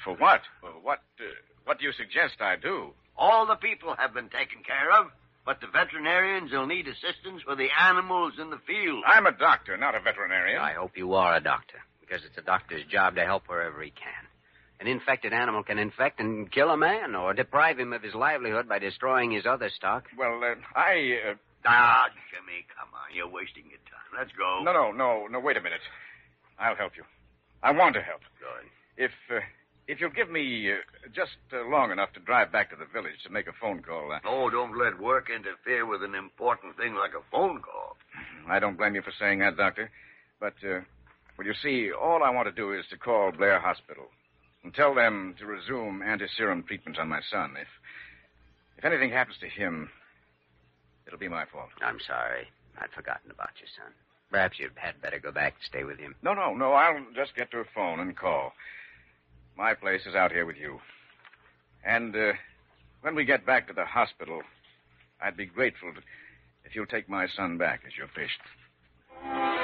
For 0.03 0.14
what? 0.16 0.40
Well, 0.62 0.81
what, 0.83 0.99
uh, 1.20 1.25
what 1.64 1.79
do 1.79 1.85
you 1.85 1.92
suggest 1.92 2.40
I 2.40 2.57
do? 2.57 2.90
All 3.16 3.46
the 3.46 3.57
people 3.57 3.94
have 3.96 4.12
been 4.12 4.29
taken 4.29 4.62
care 4.66 4.90
of, 5.01 5.07
but 5.44 5.61
the 5.61 5.68
veterinarians 5.68 6.51
will 6.51 6.66
need 6.66 6.88
assistance 6.88 7.42
for 7.44 7.55
the 7.55 7.68
animals 7.81 8.35
in 8.40 8.51
the 8.51 8.61
field. 8.66 9.05
I'm 9.07 9.27
a 9.27 9.33
doctor, 9.33 9.77
not 9.77 9.94
a 9.94 10.01
veterinarian. 10.01 10.61
I 10.61 10.72
hope 10.72 10.96
you 10.96 11.14
are 11.14 11.37
a 11.37 11.40
doctor, 11.40 11.79
because 12.01 12.25
it's 12.25 12.38
a 12.38 12.42
doctor's 12.42 12.85
job 12.87 13.14
to 13.16 13.25
help 13.25 13.44
wherever 13.46 13.81
he 13.83 13.90
can. 13.90 14.27
An 14.80 14.86
infected 14.86 15.32
animal 15.32 15.62
can 15.62 15.78
infect 15.78 16.20
and 16.20 16.50
kill 16.52 16.70
a 16.70 16.76
man, 16.76 17.14
or 17.14 17.32
deprive 17.32 17.78
him 17.78 17.92
of 17.94 18.02
his 18.02 18.14
livelihood 18.14 18.68
by 18.68 18.78
destroying 18.78 19.30
his 19.30 19.46
other 19.46 19.70
stock. 19.74 20.04
Well, 20.18 20.40
uh, 20.42 20.54
I. 20.78 21.18
Uh, 21.30 21.34
Ah, 21.68 22.06
Jimmy, 22.30 22.62
come 22.78 22.90
on. 22.94 23.10
You're 23.12 23.26
wasting 23.26 23.64
your 23.68 23.80
time. 23.90 24.14
Let's 24.16 24.30
go. 24.38 24.60
no, 24.62 24.72
no, 24.72 24.92
no, 24.92 25.26
no. 25.26 25.40
Wait 25.40 25.56
a 25.56 25.60
minute. 25.60 25.80
I'll 26.60 26.76
help 26.76 26.92
you. 26.96 27.02
I 27.60 27.72
want 27.72 27.94
to 27.96 28.02
help. 28.02 28.20
Good. 28.38 28.70
If 29.04 29.10
uh, 29.34 29.40
if 29.88 30.00
you'll 30.00 30.10
give 30.14 30.30
me 30.30 30.70
uh, 30.70 30.76
just 31.12 31.34
uh, 31.52 31.66
long 31.68 31.90
enough 31.90 32.12
to 32.12 32.20
drive 32.20 32.52
back 32.52 32.70
to 32.70 32.76
the 32.76 32.84
village 32.92 33.18
to 33.24 33.30
make 33.32 33.48
a 33.48 33.52
phone 33.60 33.82
call, 33.82 34.12
uh, 34.12 34.20
Oh, 34.24 34.48
don't 34.48 34.78
let 34.78 35.00
work 35.00 35.26
interfere 35.28 35.84
with 35.86 36.04
an 36.04 36.14
important 36.14 36.76
thing 36.76 36.94
like 36.94 37.14
a 37.18 37.24
phone 37.32 37.60
call. 37.62 37.96
I 38.48 38.60
don't 38.60 38.76
blame 38.78 38.94
you 38.94 39.02
for 39.02 39.12
saying 39.18 39.40
that, 39.40 39.56
Doctor. 39.56 39.90
But, 40.38 40.54
uh, 40.62 40.80
well, 41.36 41.48
you 41.48 41.54
see, 41.62 41.90
all 41.90 42.22
I 42.22 42.30
want 42.30 42.46
to 42.46 42.52
do 42.52 42.72
is 42.74 42.84
to 42.90 42.96
call 42.96 43.32
Blair 43.32 43.58
Hospital 43.58 44.04
and 44.66 44.74
tell 44.74 44.96
them 44.96 45.33
to 45.38 45.46
resume 45.46 46.02
anti-serum 46.02 46.64
treatment 46.64 46.98
on 46.98 47.09
my 47.09 47.20
son. 47.31 47.55
If 47.57 47.68
if 48.76 48.85
anything 48.85 49.11
happens 49.12 49.38
to 49.40 49.48
him, 49.48 49.88
it'll 51.07 51.20
be 51.20 51.29
my 51.29 51.44
fault. 51.46 51.68
I'm 51.81 52.00
sorry. 52.05 52.48
I'd 52.76 52.90
forgotten 52.90 53.31
about 53.31 53.50
your 53.61 53.68
son. 53.76 53.94
Perhaps 54.29 54.59
you'd 54.59 54.72
had 54.74 55.00
better 55.00 55.20
go 55.20 55.31
back 55.31 55.55
and 55.55 55.62
stay 55.64 55.85
with 55.85 55.98
him. 55.98 56.16
No, 56.20 56.35
no, 56.35 56.52
no. 56.52 56.72
I'll 56.72 56.98
just 57.14 57.37
get 57.37 57.52
to 57.52 57.59
a 57.59 57.64
phone 57.76 58.00
and 58.00 58.16
call. 58.16 58.52
My 59.57 59.72
place 59.72 60.05
is 60.05 60.16
out 60.16 60.33
here 60.33 60.44
with 60.44 60.57
you. 60.57 60.81
And 61.85 62.14
uh, 62.16 62.33
when 63.02 63.14
we 63.14 63.24
get 63.24 63.46
back 63.46 63.68
to 63.68 63.72
the 63.72 63.85
hospital, 63.85 64.42
I'd 65.22 65.37
be 65.37 65.46
grateful 65.46 65.92
to, 65.94 66.00
if 66.64 66.74
you'll 66.74 66.87
take 66.87 67.09
my 67.09 67.29
son 67.29 67.57
back 67.57 67.83
as 67.87 67.96
your 67.96 68.09
patient. 68.09 69.55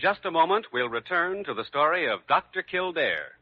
Just 0.00 0.24
a 0.24 0.30
moment, 0.30 0.66
we'll 0.72 0.88
return 0.88 1.44
to 1.44 1.52
the 1.52 1.64
story 1.64 2.10
of 2.10 2.26
Dr. 2.26 2.62
Kildare. 2.62 3.39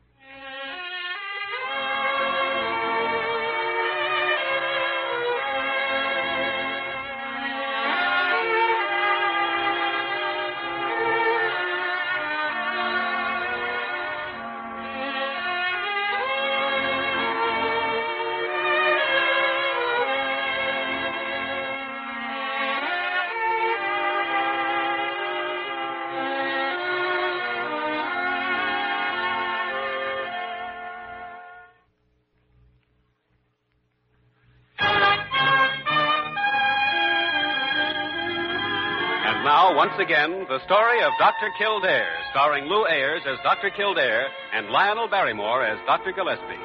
Once 39.78 39.94
again, 40.00 40.44
the 40.48 40.58
story 40.66 41.00
of 41.04 41.12
Dr. 41.20 41.50
Kildare, 41.56 42.10
starring 42.32 42.64
Lew 42.64 42.84
Ayres 42.88 43.22
as 43.30 43.38
Dr. 43.44 43.70
Kildare 43.70 44.26
and 44.52 44.70
Lionel 44.70 45.06
Barrymore 45.06 45.64
as 45.64 45.78
Dr. 45.86 46.10
Gillespie. 46.10 46.58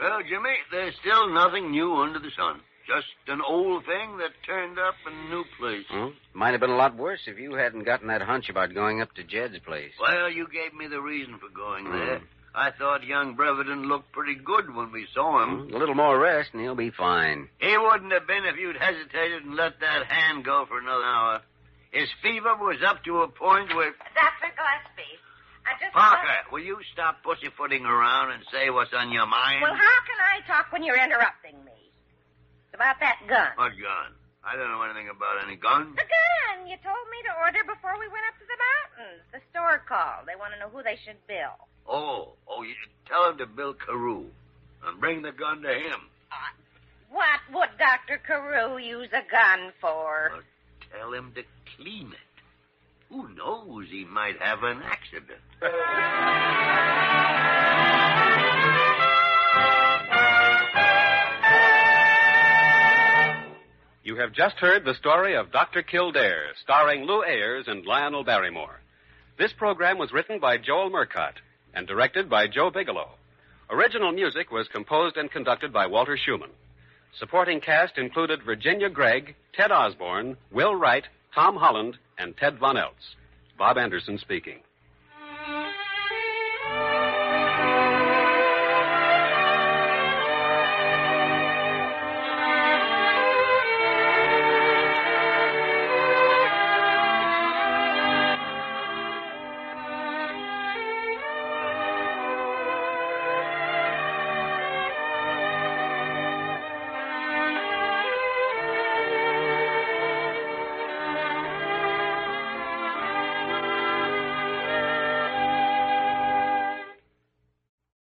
Well, 0.00 0.18
Jimmy, 0.28 0.50
there's 0.72 0.94
still 1.00 1.28
nothing 1.32 1.70
new 1.70 1.94
under 1.94 2.18
the 2.18 2.32
sun. 2.36 2.58
Just 2.88 3.06
an 3.28 3.40
old 3.46 3.84
thing 3.86 4.18
that 4.18 4.32
turned 4.44 4.80
up 4.80 4.94
in 5.06 5.12
a 5.12 5.28
new 5.30 5.44
place. 5.60 5.86
Hmm? 5.88 6.08
Might 6.34 6.50
have 6.50 6.60
been 6.60 6.70
a 6.70 6.76
lot 6.76 6.96
worse 6.96 7.20
if 7.28 7.38
you 7.38 7.54
hadn't 7.54 7.84
gotten 7.84 8.08
that 8.08 8.22
hunch 8.22 8.48
about 8.48 8.74
going 8.74 9.00
up 9.00 9.14
to 9.14 9.22
Jed's 9.22 9.60
place. 9.60 9.92
Well, 10.00 10.28
you 10.28 10.48
gave 10.52 10.74
me 10.76 10.88
the 10.88 11.00
reason 11.00 11.38
for 11.38 11.54
going 11.54 11.86
Hmm. 11.86 11.92
there. 11.98 12.20
I 12.52 12.72
thought 12.72 13.04
young 13.04 13.34
Breverton 13.36 13.84
looked 13.86 14.10
pretty 14.10 14.34
good 14.34 14.74
when 14.74 14.90
we 14.90 15.06
saw 15.14 15.44
him. 15.44 15.68
Hmm, 15.68 15.74
A 15.76 15.78
little 15.78 15.94
more 15.94 16.18
rest 16.18 16.50
and 16.52 16.60
he'll 16.62 16.74
be 16.74 16.90
fine. 16.90 17.48
He 17.60 17.78
wouldn't 17.78 18.10
have 18.12 18.26
been 18.26 18.44
if 18.44 18.56
you'd 18.58 18.74
hesitated 18.76 19.44
and 19.44 19.54
let 19.54 19.78
that 19.78 20.06
hand 20.08 20.44
go 20.44 20.66
for 20.66 20.76
another 20.80 21.04
hour. 21.04 21.40
His 21.90 22.08
fever 22.22 22.54
was 22.54 22.78
up 22.86 23.02
to 23.04 23.22
a 23.22 23.28
point 23.28 23.74
where. 23.74 23.90
Dr. 24.14 24.50
Gillespie, 24.54 25.18
I 25.66 25.74
just... 25.82 25.92
Parker, 25.92 26.46
will 26.52 26.62
you 26.62 26.78
stop 26.92 27.22
pussyfooting 27.26 27.84
around 27.84 28.30
and 28.30 28.42
say 28.52 28.70
what's 28.70 28.94
on 28.94 29.10
your 29.10 29.26
mind? 29.26 29.62
Well, 29.62 29.74
how 29.74 29.98
can 30.06 30.18
I 30.22 30.46
talk 30.46 30.70
when 30.72 30.84
you're 30.86 30.98
interrupting 31.02 31.58
me? 31.66 31.74
It's 32.70 32.74
about 32.74 33.02
that 33.02 33.18
gun. 33.26 33.50
What 33.58 33.74
gun? 33.74 34.14
I 34.46 34.56
don't 34.56 34.70
know 34.70 34.82
anything 34.86 35.10
about 35.10 35.42
any 35.44 35.56
gun. 35.56 35.92
The 35.98 36.06
gun 36.06 36.66
you 36.70 36.78
told 36.80 37.04
me 37.10 37.18
to 37.26 37.32
order 37.42 37.60
before 37.66 37.98
we 37.98 38.06
went 38.06 38.24
up 38.30 38.38
to 38.38 38.46
the 38.46 38.58
mountains. 38.62 39.22
The 39.34 39.42
store 39.50 39.82
called. 39.84 40.30
They 40.30 40.38
want 40.38 40.54
to 40.54 40.58
know 40.62 40.70
who 40.70 40.82
they 40.86 40.96
should 41.04 41.18
bill. 41.26 41.58
Oh, 41.90 42.38
oh, 42.46 42.62
you 42.62 42.72
tell 43.10 43.28
him 43.28 43.38
to 43.38 43.46
bill 43.46 43.74
Carew 43.74 44.30
and 44.86 45.00
bring 45.00 45.22
the 45.22 45.32
gun 45.32 45.60
to 45.62 45.74
him. 45.74 46.06
Uh, 46.30 46.54
what 47.10 47.42
would 47.52 47.74
Dr. 47.76 48.22
Carew 48.22 48.78
use 48.78 49.10
a 49.10 49.26
gun 49.26 49.74
for? 49.80 50.40
Tell 50.94 51.12
him 51.12 51.32
to 51.34 51.42
clean 51.76 52.12
it. 52.12 52.42
Who 53.10 53.28
knows? 53.34 53.86
He 53.90 54.04
might 54.04 54.40
have 54.40 54.62
an 54.62 54.80
accident. 54.82 55.40
You 64.02 64.16
have 64.16 64.32
just 64.32 64.56
heard 64.56 64.84
the 64.84 64.94
story 64.94 65.36
of 65.36 65.52
Dr. 65.52 65.82
Kildare, 65.82 66.54
starring 66.62 67.04
Lew 67.04 67.22
Ayres 67.22 67.68
and 67.68 67.84
Lionel 67.84 68.24
Barrymore. 68.24 68.80
This 69.38 69.52
program 69.52 69.98
was 69.98 70.12
written 70.12 70.40
by 70.40 70.56
Joel 70.56 70.90
Murcott 70.90 71.34
and 71.74 71.86
directed 71.86 72.28
by 72.28 72.46
Joe 72.46 72.70
Bigelow. 72.70 73.10
Original 73.70 74.10
music 74.12 74.50
was 74.50 74.68
composed 74.68 75.16
and 75.16 75.30
conducted 75.30 75.72
by 75.72 75.86
Walter 75.86 76.16
Schumann. 76.16 76.50
Supporting 77.18 77.60
cast 77.60 77.98
included 77.98 78.42
Virginia 78.42 78.88
Gregg, 78.88 79.36
Ted 79.52 79.70
Osborne, 79.70 80.36
Will 80.50 80.74
Wright, 80.74 81.04
Tom 81.34 81.56
Holland, 81.56 81.96
and 82.18 82.36
Ted 82.36 82.58
Von 82.58 82.76
Eltz. 82.76 83.14
Bob 83.56 83.78
Anderson 83.78 84.18
speaking. 84.18 84.60